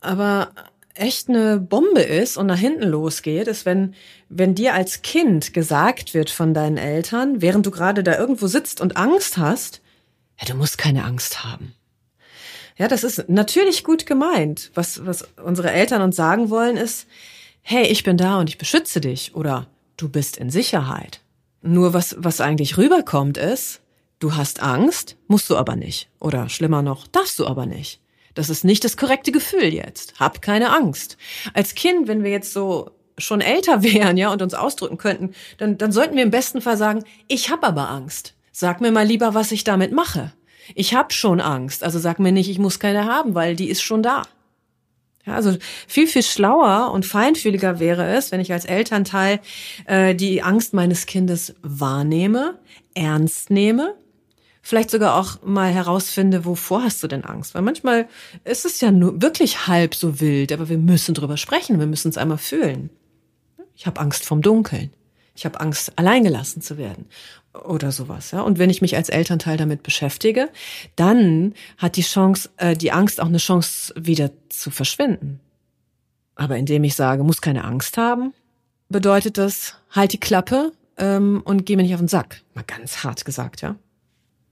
aber 0.00 0.52
echt 0.98 1.28
eine 1.28 1.58
Bombe 1.58 2.02
ist 2.02 2.36
und 2.36 2.46
nach 2.46 2.58
hinten 2.58 2.88
losgeht, 2.88 3.48
ist, 3.48 3.64
wenn, 3.66 3.94
wenn 4.28 4.54
dir 4.54 4.74
als 4.74 5.02
Kind 5.02 5.54
gesagt 5.54 6.14
wird 6.14 6.30
von 6.30 6.54
deinen 6.54 6.76
Eltern, 6.76 7.40
während 7.40 7.66
du 7.66 7.70
gerade 7.70 8.02
da 8.02 8.18
irgendwo 8.18 8.46
sitzt 8.46 8.80
und 8.80 8.96
Angst 8.96 9.38
hast, 9.38 9.80
ja, 10.40 10.46
du 10.46 10.54
musst 10.54 10.78
keine 10.78 11.04
Angst 11.04 11.44
haben. 11.44 11.74
Ja, 12.76 12.86
das 12.86 13.02
ist 13.02 13.28
natürlich 13.28 13.82
gut 13.82 14.06
gemeint. 14.06 14.70
Was, 14.74 15.04
was 15.04 15.26
unsere 15.42 15.72
Eltern 15.72 16.00
uns 16.00 16.14
sagen 16.14 16.48
wollen, 16.48 16.76
ist, 16.76 17.08
hey, 17.60 17.86
ich 17.86 18.04
bin 18.04 18.16
da 18.16 18.38
und 18.38 18.48
ich 18.48 18.58
beschütze 18.58 19.00
dich 19.00 19.34
oder 19.34 19.66
du 19.96 20.08
bist 20.08 20.36
in 20.36 20.50
Sicherheit. 20.50 21.20
Nur 21.60 21.92
was, 21.92 22.14
was 22.18 22.40
eigentlich 22.40 22.78
rüberkommt 22.78 23.36
ist, 23.36 23.80
du 24.20 24.36
hast 24.36 24.62
Angst, 24.62 25.16
musst 25.26 25.50
du 25.50 25.56
aber 25.56 25.74
nicht. 25.74 26.08
Oder 26.20 26.48
schlimmer 26.48 26.82
noch, 26.82 27.08
darfst 27.08 27.38
du 27.40 27.46
aber 27.46 27.66
nicht. 27.66 28.00
Das 28.38 28.50
ist 28.50 28.64
nicht 28.64 28.84
das 28.84 28.96
korrekte 28.96 29.32
Gefühl 29.32 29.74
jetzt. 29.74 30.20
Hab 30.20 30.42
keine 30.42 30.72
Angst. 30.72 31.16
Als 31.54 31.74
Kind, 31.74 32.06
wenn 32.06 32.22
wir 32.22 32.30
jetzt 32.30 32.52
so 32.52 32.92
schon 33.18 33.40
älter 33.40 33.82
wären, 33.82 34.16
ja, 34.16 34.32
und 34.32 34.40
uns 34.40 34.54
ausdrücken 34.54 34.96
könnten, 34.96 35.34
dann, 35.56 35.76
dann 35.76 35.90
sollten 35.90 36.14
wir 36.14 36.22
im 36.22 36.30
besten 36.30 36.60
Fall 36.60 36.76
sagen, 36.76 37.02
ich 37.26 37.50
hab 37.50 37.64
aber 37.64 37.90
Angst. 37.90 38.34
Sag 38.52 38.80
mir 38.80 38.92
mal 38.92 39.04
lieber, 39.04 39.34
was 39.34 39.50
ich 39.50 39.64
damit 39.64 39.90
mache. 39.90 40.32
Ich 40.76 40.94
hab 40.94 41.12
schon 41.12 41.40
Angst, 41.40 41.82
also 41.82 41.98
sag 41.98 42.20
mir 42.20 42.30
nicht, 42.30 42.48
ich 42.48 42.60
muss 42.60 42.78
keine 42.78 43.06
haben, 43.06 43.34
weil 43.34 43.56
die 43.56 43.70
ist 43.70 43.82
schon 43.82 44.04
da. 44.04 44.22
Ja, 45.26 45.34
also 45.34 45.56
viel, 45.88 46.06
viel 46.06 46.22
schlauer 46.22 46.92
und 46.92 47.06
feinfühliger 47.06 47.80
wäre 47.80 48.06
es, 48.14 48.30
wenn 48.30 48.38
ich 48.38 48.52
als 48.52 48.66
Elternteil 48.66 49.40
äh, 49.86 50.14
die 50.14 50.44
Angst 50.44 50.74
meines 50.74 51.06
Kindes 51.06 51.56
wahrnehme, 51.62 52.56
ernst 52.94 53.50
nehme, 53.50 53.96
vielleicht 54.68 54.90
sogar 54.90 55.16
auch 55.16 55.42
mal 55.42 55.72
herausfinde, 55.72 56.44
wovor 56.44 56.82
hast 56.82 57.02
du 57.02 57.08
denn 57.08 57.24
Angst? 57.24 57.54
Weil 57.54 57.62
manchmal 57.62 58.06
ist 58.44 58.66
es 58.66 58.82
ja 58.82 58.90
nur 58.90 59.22
wirklich 59.22 59.66
halb 59.66 59.94
so 59.94 60.20
wild, 60.20 60.52
aber 60.52 60.68
wir 60.68 60.76
müssen 60.76 61.14
drüber 61.14 61.38
sprechen, 61.38 61.78
wir 61.78 61.86
müssen 61.86 62.10
es 62.10 62.18
einmal 62.18 62.36
fühlen. 62.36 62.90
Ich 63.74 63.86
habe 63.86 63.98
Angst 63.98 64.26
vom 64.26 64.42
Dunkeln. 64.42 64.90
Ich 65.34 65.46
habe 65.46 65.58
Angst, 65.60 65.92
alleingelassen 65.96 66.60
zu 66.60 66.76
werden 66.76 67.06
oder 67.64 67.92
sowas. 67.92 68.32
Ja? 68.32 68.42
Und 68.42 68.58
wenn 68.58 68.68
ich 68.68 68.82
mich 68.82 68.94
als 68.94 69.08
Elternteil 69.08 69.56
damit 69.56 69.82
beschäftige, 69.82 70.50
dann 70.96 71.54
hat 71.78 71.96
die 71.96 72.02
Chance, 72.02 72.50
äh, 72.58 72.76
die 72.76 72.92
Angst 72.92 73.22
auch 73.22 73.28
eine 73.28 73.38
Chance, 73.38 73.94
wieder 73.96 74.32
zu 74.50 74.70
verschwinden. 74.70 75.40
Aber 76.34 76.58
indem 76.58 76.84
ich 76.84 76.94
sage, 76.94 77.24
muss 77.24 77.40
keine 77.40 77.64
Angst 77.64 77.96
haben, 77.96 78.34
bedeutet 78.90 79.38
das, 79.38 79.76
halt 79.92 80.12
die 80.12 80.20
Klappe 80.20 80.72
ähm, 80.98 81.40
und 81.44 81.64
geh 81.64 81.76
mir 81.76 81.84
nicht 81.84 81.94
auf 81.94 82.00
den 82.00 82.08
Sack. 82.08 82.42
Mal 82.52 82.64
ganz 82.64 83.02
hart 83.02 83.24
gesagt, 83.24 83.62
ja. 83.62 83.76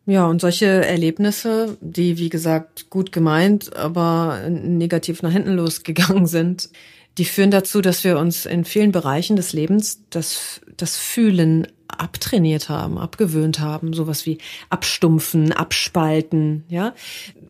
Ja, 0.08 0.26
und 0.26 0.40
solche 0.40 0.66
Erlebnisse, 0.66 1.76
die, 1.80 2.16
wie 2.16 2.28
gesagt, 2.28 2.90
gut 2.90 3.10
gemeint, 3.10 3.74
aber 3.76 4.48
negativ 4.48 5.22
nach 5.22 5.32
hinten 5.32 5.52
losgegangen 5.56 6.26
sind, 6.26 6.70
die 7.18 7.24
führen 7.24 7.50
dazu, 7.50 7.80
dass 7.80 8.04
wir 8.04 8.18
uns 8.18 8.46
in 8.46 8.64
vielen 8.64 8.92
Bereichen 8.92 9.36
des 9.36 9.52
Lebens 9.52 10.02
das, 10.10 10.60
das 10.76 10.96
Fühlen 10.96 11.66
abtrainiert 11.88 12.68
haben, 12.68 12.98
abgewöhnt 12.98 13.58
haben, 13.58 13.94
sowas 13.94 14.26
wie 14.26 14.38
abstumpfen, 14.70 15.52
abspalten, 15.52 16.64
ja. 16.68 16.94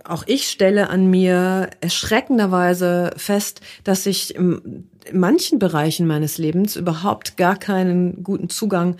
Auch 0.05 0.23
ich 0.27 0.49
stelle 0.49 0.89
an 0.89 1.11
mir 1.11 1.71
erschreckenderweise 1.81 3.11
fest, 3.17 3.61
dass 3.83 4.07
ich 4.07 4.37
in 4.37 4.89
manchen 5.13 5.59
Bereichen 5.59 6.07
meines 6.07 6.39
Lebens 6.39 6.77
überhaupt 6.77 7.37
gar 7.37 7.57
keinen 7.57 8.23
guten 8.23 8.49
Zugang 8.49 8.97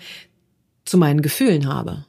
zu 0.85 0.97
meinen 0.97 1.21
Gefühlen 1.21 1.73
habe. 1.73 2.05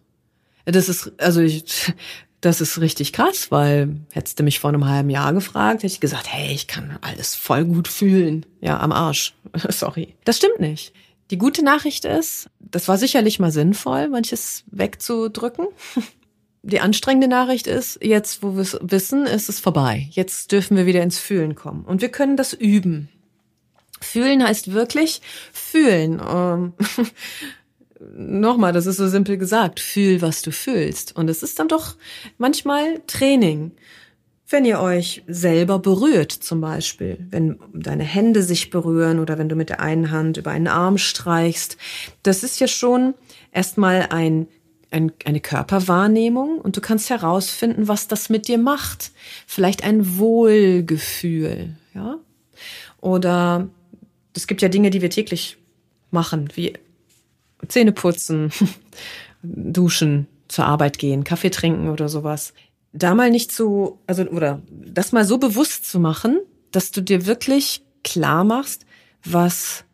Das 0.70 0.88
ist, 0.88 1.12
also 1.18 1.40
ich, 1.40 1.92
das 2.40 2.60
ist 2.60 2.80
richtig 2.80 3.12
krass, 3.12 3.50
weil 3.50 3.96
hättest 4.12 4.38
du 4.38 4.42
mich 4.42 4.60
vor 4.60 4.68
einem 4.68 4.86
halben 4.86 5.10
Jahr 5.10 5.32
gefragt, 5.32 5.82
hätte 5.82 5.92
ich 5.92 6.00
gesagt, 6.00 6.32
hey, 6.32 6.52
ich 6.52 6.66
kann 6.66 6.98
alles 7.00 7.34
voll 7.34 7.64
gut 7.64 7.88
fühlen. 7.88 8.46
Ja, 8.60 8.78
am 8.78 8.92
Arsch. 8.92 9.34
Sorry. 9.68 10.14
Das 10.24 10.36
stimmt 10.36 10.60
nicht. 10.60 10.92
Die 11.30 11.38
gute 11.38 11.62
Nachricht 11.62 12.04
ist, 12.04 12.48
das 12.58 12.88
war 12.88 12.96
sicherlich 12.96 13.38
mal 13.38 13.50
sinnvoll, 13.50 14.08
manches 14.08 14.64
wegzudrücken. 14.70 15.66
Die 16.62 16.80
anstrengende 16.80 17.28
Nachricht 17.28 17.66
ist, 17.66 18.02
jetzt 18.02 18.42
wo 18.42 18.54
wir 18.54 18.62
es 18.62 18.76
wissen, 18.82 19.26
ist 19.26 19.48
es 19.48 19.60
vorbei. 19.60 20.08
Jetzt 20.10 20.50
dürfen 20.50 20.76
wir 20.76 20.86
wieder 20.86 21.02
ins 21.02 21.18
Fühlen 21.18 21.54
kommen. 21.54 21.84
Und 21.84 22.02
wir 22.02 22.10
können 22.10 22.36
das 22.36 22.52
üben. 22.52 23.08
Fühlen 24.00 24.44
heißt 24.44 24.72
wirklich 24.72 25.22
fühlen. 25.52 26.20
Nochmal, 28.20 28.72
das 28.72 28.86
ist 28.86 28.96
so 28.96 29.06
simpel 29.06 29.38
gesagt. 29.38 29.78
Fühl, 29.78 30.20
was 30.22 30.42
du 30.42 30.50
fühlst. 30.50 31.14
Und 31.14 31.30
es 31.30 31.44
ist 31.44 31.60
dann 31.60 31.68
doch 31.68 31.94
manchmal 32.36 33.00
Training. 33.06 33.70
Wenn 34.48 34.64
ihr 34.64 34.80
euch 34.80 35.22
selber 35.28 35.78
berührt, 35.78 36.32
zum 36.32 36.60
Beispiel, 36.60 37.24
wenn 37.30 37.60
deine 37.72 38.02
Hände 38.02 38.42
sich 38.42 38.70
berühren 38.70 39.20
oder 39.20 39.38
wenn 39.38 39.48
du 39.48 39.54
mit 39.54 39.68
der 39.68 39.78
einen 39.78 40.10
Hand 40.10 40.36
über 40.36 40.50
einen 40.50 40.66
Arm 40.66 40.98
streichst, 40.98 41.76
das 42.24 42.42
ist 42.42 42.58
ja 42.58 42.66
schon 42.66 43.14
erstmal 43.52 44.08
ein, 44.10 44.48
ein, 44.90 45.12
eine 45.24 45.38
Körperwahrnehmung 45.38 46.58
und 46.58 46.76
du 46.76 46.80
kannst 46.80 47.10
herausfinden, 47.10 47.86
was 47.86 48.08
das 48.08 48.30
mit 48.30 48.48
dir 48.48 48.58
macht. 48.58 49.12
Vielleicht 49.46 49.84
ein 49.84 50.18
Wohlgefühl, 50.18 51.76
ja? 51.94 52.16
Oder 53.00 53.68
es 54.34 54.48
gibt 54.48 54.60
ja 54.60 54.68
Dinge, 54.68 54.90
die 54.90 55.02
wir 55.02 55.10
täglich 55.10 55.56
machen, 56.10 56.48
wie 56.56 56.72
Zähne 57.66 57.92
putzen, 57.92 58.50
duschen, 59.42 60.26
zur 60.48 60.64
Arbeit 60.64 60.98
gehen, 60.98 61.24
Kaffee 61.24 61.50
trinken 61.50 61.90
oder 61.90 62.08
sowas 62.08 62.54
da 62.92 63.14
mal 63.14 63.30
nicht 63.30 63.52
so, 63.52 63.98
also, 64.06 64.24
oder 64.24 64.62
das 64.70 65.12
mal 65.12 65.24
so 65.24 65.38
bewusst 65.38 65.86
zu 65.90 66.00
machen, 66.00 66.38
dass 66.70 66.90
du 66.90 67.00
dir 67.00 67.26
wirklich 67.26 67.82
klar 68.04 68.44
machst, 68.44 68.86
was 69.24 69.84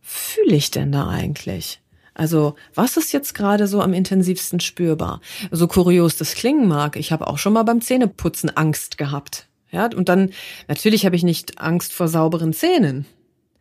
fühle 0.00 0.56
ich 0.56 0.70
denn 0.70 0.92
da 0.92 1.08
eigentlich? 1.08 1.80
Also, 2.14 2.54
was 2.74 2.96
ist 2.96 3.12
jetzt 3.12 3.34
gerade 3.34 3.66
so 3.66 3.80
am 3.80 3.92
intensivsten 3.92 4.60
spürbar? 4.60 5.20
So 5.50 5.68
kurios 5.68 6.16
das 6.16 6.34
klingen 6.34 6.68
mag, 6.68 6.96
ich 6.96 7.12
habe 7.12 7.26
auch 7.26 7.38
schon 7.38 7.52
mal 7.52 7.62
beim 7.62 7.80
Zähneputzen 7.80 8.54
Angst 8.54 8.98
gehabt. 8.98 9.48
Ja, 9.70 9.88
und 9.94 10.08
dann, 10.08 10.30
natürlich 10.66 11.06
habe 11.06 11.16
ich 11.16 11.22
nicht 11.22 11.60
Angst 11.60 11.92
vor 11.92 12.08
sauberen 12.08 12.52
Zähnen. 12.52 13.06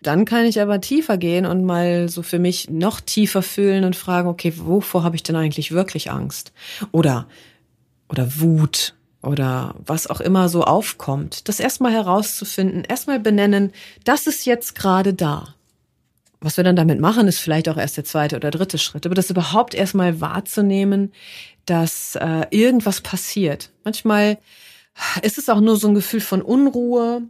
Dann 0.02 0.26
kann 0.26 0.46
ich 0.46 0.62
aber 0.62 0.80
tiefer 0.80 1.18
gehen 1.18 1.46
und 1.46 1.66
mal 1.66 2.08
so 2.08 2.24
für 2.24 2.40
mich 2.40 2.70
noch 2.70 3.02
tiefer 3.02 3.42
fühlen 3.42 3.84
und 3.84 3.96
fragen, 3.96 4.30
okay, 4.30 4.54
wovor 4.56 5.04
habe 5.04 5.16
ich 5.16 5.24
denn 5.24 5.36
eigentlich 5.36 5.72
wirklich 5.72 6.10
Angst? 6.10 6.54
Oder 6.92 7.28
oder 8.10 8.40
Wut 8.40 8.96
oder 9.22 9.76
was 9.86 10.08
auch 10.08 10.22
immer 10.22 10.50
so 10.50 10.64
aufkommt, 10.64 11.48
das 11.48 11.60
erstmal 11.60 11.92
herauszufinden, 11.92 12.84
erstmal 12.84 13.20
benennen, 13.20 13.72
das 14.04 14.28
ist 14.28 14.46
jetzt 14.46 14.76
gerade 14.76 15.14
da. 15.14 15.56
Was 16.42 16.56
wir 16.56 16.64
dann 16.64 16.78
damit 16.78 17.02
machen, 17.02 17.28
ist 17.28 17.40
vielleicht 17.40 17.68
auch 17.68 17.76
erst 17.76 17.98
der 17.98 18.06
zweite 18.06 18.38
oder 18.38 18.50
dritte 18.50 18.78
Schritt, 18.78 19.06
aber 19.06 19.16
das 19.16 19.30
überhaupt 19.30 19.74
erstmal 19.74 20.22
wahrzunehmen, 20.22 21.12
dass 21.66 22.16
äh, 22.16 22.46
irgendwas 22.50 23.02
passiert. 23.02 23.72
Manchmal 23.84 24.38
ist 25.22 25.38
es 25.38 25.50
auch 25.50 25.60
nur 25.60 25.76
so 25.76 25.90
ein 25.90 25.96
Gefühl 25.96 26.22
von 26.22 26.42
Unruhe, 26.42 27.24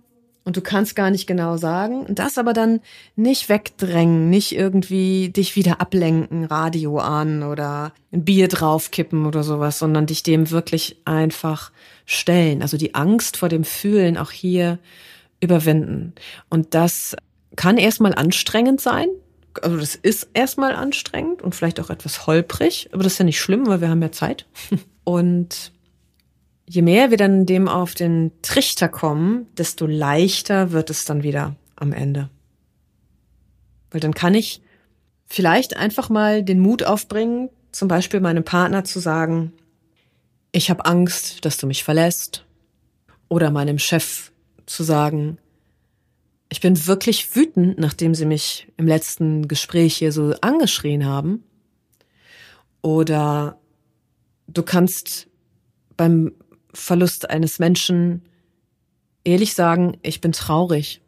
und 0.50 0.58
du 0.58 0.62
kannst 0.62 0.96
gar 0.96 1.12
nicht 1.12 1.28
genau 1.28 1.58
sagen. 1.58 2.08
Das 2.10 2.40
aber 2.40 2.54
dann 2.54 2.82
nicht 3.16 3.50
wegdrängen, 3.50 4.32
nicht 4.32 4.56
irgendwie 4.56 5.30
dich 5.30 5.56
wieder 5.56 5.80
ablenken, 5.80 6.44
Radio 6.44 6.98
an 6.98 7.44
oder 7.44 7.94
ein 8.12 8.26
Bier 8.26 8.48
draufkippen 8.48 9.28
oder 9.28 9.44
sowas, 9.44 9.78
sondern 9.78 10.08
dich 10.08 10.24
dem 10.24 10.50
wirklich 10.50 11.04
einfach 11.06 11.72
stellen. 12.08 12.64
Also 12.64 12.78
die 12.78 12.96
Angst 12.96 13.38
vor 13.38 13.48
dem 13.48 13.64
Fühlen 13.64 14.18
auch 14.18 14.32
hier 14.32 14.80
überwinden. 15.40 16.14
Und 16.50 16.74
das 16.74 17.16
kann 17.56 17.78
erstmal 17.78 18.16
anstrengend 18.16 18.82
sein. 18.82 19.06
Also 19.62 19.78
das 19.78 19.94
ist 19.94 20.30
erstmal 20.34 20.74
anstrengend 20.74 21.44
und 21.44 21.54
vielleicht 21.54 21.80
auch 21.80 21.92
etwas 21.92 22.26
holprig, 22.26 22.90
aber 22.92 23.04
das 23.04 23.14
ist 23.14 23.20
ja 23.20 23.26
nicht 23.26 23.40
schlimm, 23.40 23.68
weil 23.68 23.82
wir 23.82 23.90
haben 23.90 24.02
ja 24.02 24.12
Zeit. 24.12 24.48
Und 25.04 25.72
je 26.70 26.84
mehr 26.84 27.10
wir 27.10 27.18
dann 27.18 27.48
dem 27.48 27.68
auf 27.68 27.96
den 27.96 28.32
Trichter 28.44 28.88
kommen, 28.88 29.48
desto 29.58 29.88
leichter 29.88 30.72
wird 30.72 30.92
es 30.92 31.04
dann 31.04 31.24
wieder 31.24 31.56
am 31.76 31.92
Ende. 31.92 32.30
Weil 33.90 34.00
dann 34.00 34.14
kann 34.14 34.36
ich 34.36 34.62
vielleicht 35.26 35.76
einfach 35.76 36.10
mal 36.10 36.44
den 36.44 36.60
Mut 36.60 36.84
aufbringen, 36.84 37.50
zum 37.72 37.88
Beispiel 37.88 38.20
meinem 38.20 38.44
Partner 38.44 38.84
zu 38.84 39.00
sagen, 39.00 39.52
ich 40.52 40.70
habe 40.70 40.86
Angst, 40.86 41.44
dass 41.44 41.58
du 41.58 41.66
mich 41.66 41.84
verlässt. 41.84 42.46
Oder 43.30 43.52
meinem 43.52 43.80
Chef 43.80 44.32
zu 44.66 44.84
sagen, 44.84 45.40
ich 46.50 46.62
bin 46.62 46.88
wirklich 46.88 47.36
wütend, 47.36 47.80
nachdem 47.80 48.14
sie 48.14 48.26
mich 48.26 48.68
im 48.78 48.88
letzten 48.88 49.48
Gespräch 49.48 49.98
hier 49.98 50.12
so 50.12 50.36
angeschrien 50.42 51.06
haben. 51.06 51.44
Oder 52.82 53.60
du 54.48 54.64
kannst 54.64 55.28
beim 55.98 56.32
Verlust 56.74 57.30
eines 57.30 57.60
Menschen 57.60 58.24
ehrlich 59.24 59.54
sagen, 59.54 59.98
ich 60.02 60.22
bin 60.22 60.32
traurig. 60.32 61.02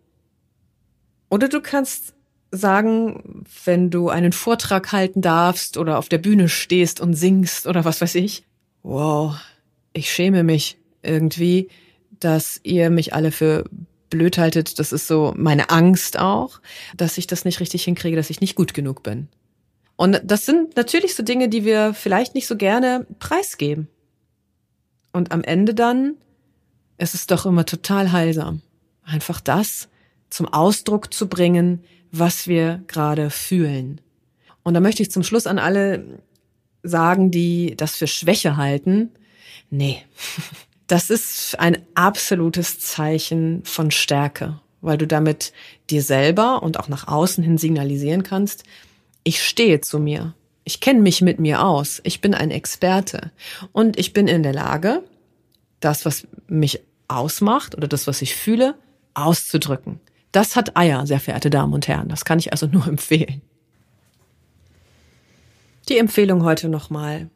Oder 1.29 1.47
du 1.47 1.61
kannst 1.61 2.13
sagen, 2.51 3.45
wenn 3.63 3.89
du 3.89 4.09
einen 4.09 4.33
Vortrag 4.33 4.91
halten 4.91 5.21
darfst 5.21 5.77
oder 5.77 5.97
auf 5.97 6.09
der 6.09 6.17
Bühne 6.17 6.49
stehst 6.49 6.99
und 6.99 7.13
singst 7.13 7.67
oder 7.67 7.85
was 7.85 8.01
weiß 8.01 8.15
ich, 8.15 8.43
wow, 8.83 9.35
ich 9.93 10.11
schäme 10.11 10.43
mich. 10.43 10.77
irgendwie, 11.03 11.69
dass 12.19 12.59
ihr 12.61 12.91
mich 12.91 13.13
alle 13.15 13.31
für 13.31 13.65
blöd 14.11 14.37
haltet. 14.37 14.77
Das 14.77 14.91
ist 14.91 15.07
so 15.07 15.33
meine 15.35 15.71
Angst 15.71 16.19
auch, 16.19 16.61
dass 16.95 17.17
ich 17.17 17.25
das 17.25 17.45
nicht 17.45 17.59
richtig 17.59 17.83
hinkriege, 17.83 18.15
dass 18.15 18.29
ich 18.29 18.41
nicht 18.41 18.55
gut 18.55 18.75
genug 18.75 19.01
bin. 19.01 19.29
Und 19.95 20.21
das 20.23 20.45
sind 20.45 20.75
natürlich 20.75 21.15
so 21.15 21.23
Dinge, 21.23 21.49
die 21.49 21.65
wir 21.65 21.93
vielleicht 21.93 22.35
nicht 22.35 22.45
so 22.45 22.55
gerne 22.55 23.07
preisgeben. 23.19 23.87
Und 25.11 25.31
am 25.31 25.43
Ende 25.43 25.73
dann 25.73 26.15
ist 26.97 27.15
es 27.15 27.27
doch 27.27 27.45
immer 27.45 27.65
total 27.65 28.11
heilsam, 28.11 28.61
einfach 29.03 29.41
das 29.41 29.89
zum 30.29 30.47
Ausdruck 30.47 31.13
zu 31.13 31.27
bringen, 31.27 31.83
was 32.11 32.47
wir 32.47 32.83
gerade 32.87 33.29
fühlen. 33.29 34.01
Und 34.63 34.73
da 34.73 34.79
möchte 34.79 35.01
ich 35.01 35.11
zum 35.11 35.23
Schluss 35.23 35.47
an 35.47 35.59
alle 35.59 36.19
sagen, 36.83 37.31
die 37.31 37.75
das 37.75 37.95
für 37.95 38.07
Schwäche 38.07 38.57
halten. 38.57 39.11
Nee, 39.69 40.03
das 40.87 41.09
ist 41.09 41.59
ein 41.59 41.77
absolutes 41.95 42.79
Zeichen 42.79 43.63
von 43.63 43.91
Stärke, 43.91 44.59
weil 44.81 44.97
du 44.97 45.07
damit 45.07 45.53
dir 45.89 46.03
selber 46.03 46.63
und 46.63 46.79
auch 46.79 46.87
nach 46.87 47.07
außen 47.07 47.43
hin 47.43 47.57
signalisieren 47.57 48.23
kannst, 48.23 48.63
ich 49.23 49.43
stehe 49.43 49.81
zu 49.81 49.99
mir. 49.99 50.33
Ich 50.63 50.79
kenne 50.79 51.01
mich 51.01 51.21
mit 51.21 51.39
mir 51.39 51.63
aus. 51.63 52.01
Ich 52.03 52.21
bin 52.21 52.33
ein 52.33 52.51
Experte. 52.51 53.31
Und 53.71 53.97
ich 53.97 54.13
bin 54.13 54.27
in 54.27 54.43
der 54.43 54.53
Lage, 54.53 55.03
das, 55.79 56.05
was 56.05 56.27
mich 56.47 56.81
ausmacht 57.07 57.75
oder 57.75 57.87
das, 57.87 58.07
was 58.07 58.21
ich 58.21 58.35
fühle, 58.35 58.75
auszudrücken. 59.13 59.99
Das 60.31 60.55
hat 60.55 60.77
Eier, 60.77 61.05
sehr 61.05 61.19
verehrte 61.19 61.49
Damen 61.49 61.73
und 61.73 61.87
Herren. 61.87 62.07
Das 62.07 62.25
kann 62.25 62.39
ich 62.39 62.51
also 62.51 62.65
nur 62.71 62.87
empfehlen. 62.87 63.41
Die 65.89 65.97
Empfehlung 65.97 66.43
heute 66.43 66.69
nochmal. 66.69 67.29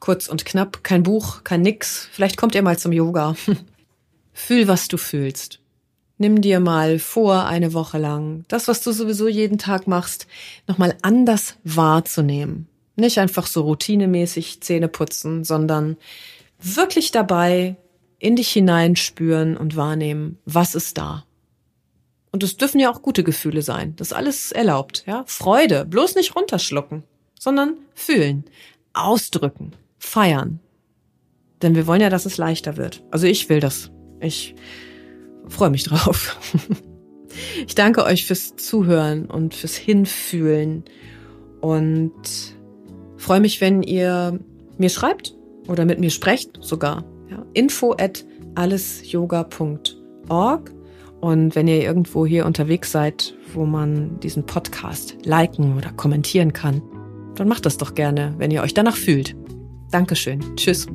Kurz 0.00 0.28
und 0.28 0.44
knapp, 0.44 0.84
kein 0.84 1.02
Buch, 1.02 1.44
kein 1.44 1.62
Nix. 1.62 2.08
Vielleicht 2.12 2.36
kommt 2.36 2.54
ihr 2.54 2.62
mal 2.62 2.78
zum 2.78 2.92
Yoga. 2.92 3.34
Fühl, 4.32 4.68
was 4.68 4.88
du 4.88 4.98
fühlst. 4.98 5.60
Nimm 6.18 6.40
dir 6.40 6.60
mal 6.60 6.98
vor, 6.98 7.44
eine 7.44 7.74
Woche 7.74 7.98
lang, 7.98 8.44
das, 8.48 8.68
was 8.68 8.80
du 8.80 8.92
sowieso 8.92 9.28
jeden 9.28 9.58
Tag 9.58 9.86
machst, 9.86 10.26
nochmal 10.66 10.96
anders 11.02 11.56
wahrzunehmen. 11.64 12.68
Nicht 12.96 13.18
einfach 13.18 13.46
so 13.46 13.62
routinemäßig 13.62 14.62
Zähne 14.62 14.88
putzen, 14.88 15.44
sondern 15.44 15.98
wirklich 16.58 17.10
dabei 17.10 17.76
in 18.18 18.36
dich 18.36 18.50
hineinspüren 18.50 19.58
und 19.58 19.76
wahrnehmen, 19.76 20.38
was 20.46 20.74
ist 20.74 20.96
da. 20.96 21.24
Und 22.32 22.42
es 22.42 22.56
dürfen 22.56 22.80
ja 22.80 22.90
auch 22.90 23.02
gute 23.02 23.22
Gefühle 23.22 23.62
sein. 23.62 23.94
Das 23.96 24.08
ist 24.08 24.12
alles 24.12 24.52
erlaubt, 24.52 25.04
ja. 25.06 25.24
Freude, 25.26 25.84
bloß 25.84 26.14
nicht 26.14 26.34
runterschlucken, 26.34 27.02
sondern 27.38 27.76
fühlen, 27.94 28.44
ausdrücken, 28.94 29.72
feiern. 29.98 30.60
Denn 31.62 31.74
wir 31.74 31.86
wollen 31.86 32.00
ja, 32.00 32.10
dass 32.10 32.26
es 32.26 32.38
leichter 32.38 32.76
wird. 32.76 33.02
Also 33.10 33.26
ich 33.26 33.48
will 33.48 33.60
das. 33.60 33.90
Ich 34.20 34.54
freue 35.48 35.70
mich 35.70 35.84
drauf. 35.84 36.38
Ich 37.66 37.74
danke 37.74 38.04
euch 38.04 38.26
fürs 38.26 38.56
Zuhören 38.56 39.24
und 39.26 39.54
fürs 39.54 39.76
Hinfühlen 39.76 40.84
und 41.60 42.12
freue 43.16 43.40
mich, 43.40 43.60
wenn 43.60 43.82
ihr 43.82 44.38
mir 44.78 44.88
schreibt 44.88 45.34
oder 45.68 45.84
mit 45.84 46.00
mir 46.00 46.10
sprecht 46.10 46.58
sogar. 46.60 47.04
Ja, 47.30 47.44
info 47.52 47.94
at 47.98 48.24
allesyoga.org 48.54 50.72
und 51.20 51.56
wenn 51.56 51.68
ihr 51.68 51.82
irgendwo 51.82 52.24
hier 52.24 52.46
unterwegs 52.46 52.92
seid, 52.92 53.34
wo 53.52 53.66
man 53.66 54.18
diesen 54.20 54.46
Podcast 54.46 55.16
liken 55.24 55.76
oder 55.76 55.90
kommentieren 55.92 56.52
kann, 56.52 56.82
dann 57.34 57.48
macht 57.48 57.66
das 57.66 57.78
doch 57.78 57.94
gerne, 57.94 58.34
wenn 58.38 58.50
ihr 58.50 58.62
euch 58.62 58.74
danach 58.74 58.96
fühlt. 58.96 59.36
Dankeschön. 59.90 60.40
Tschüss. 60.56 60.86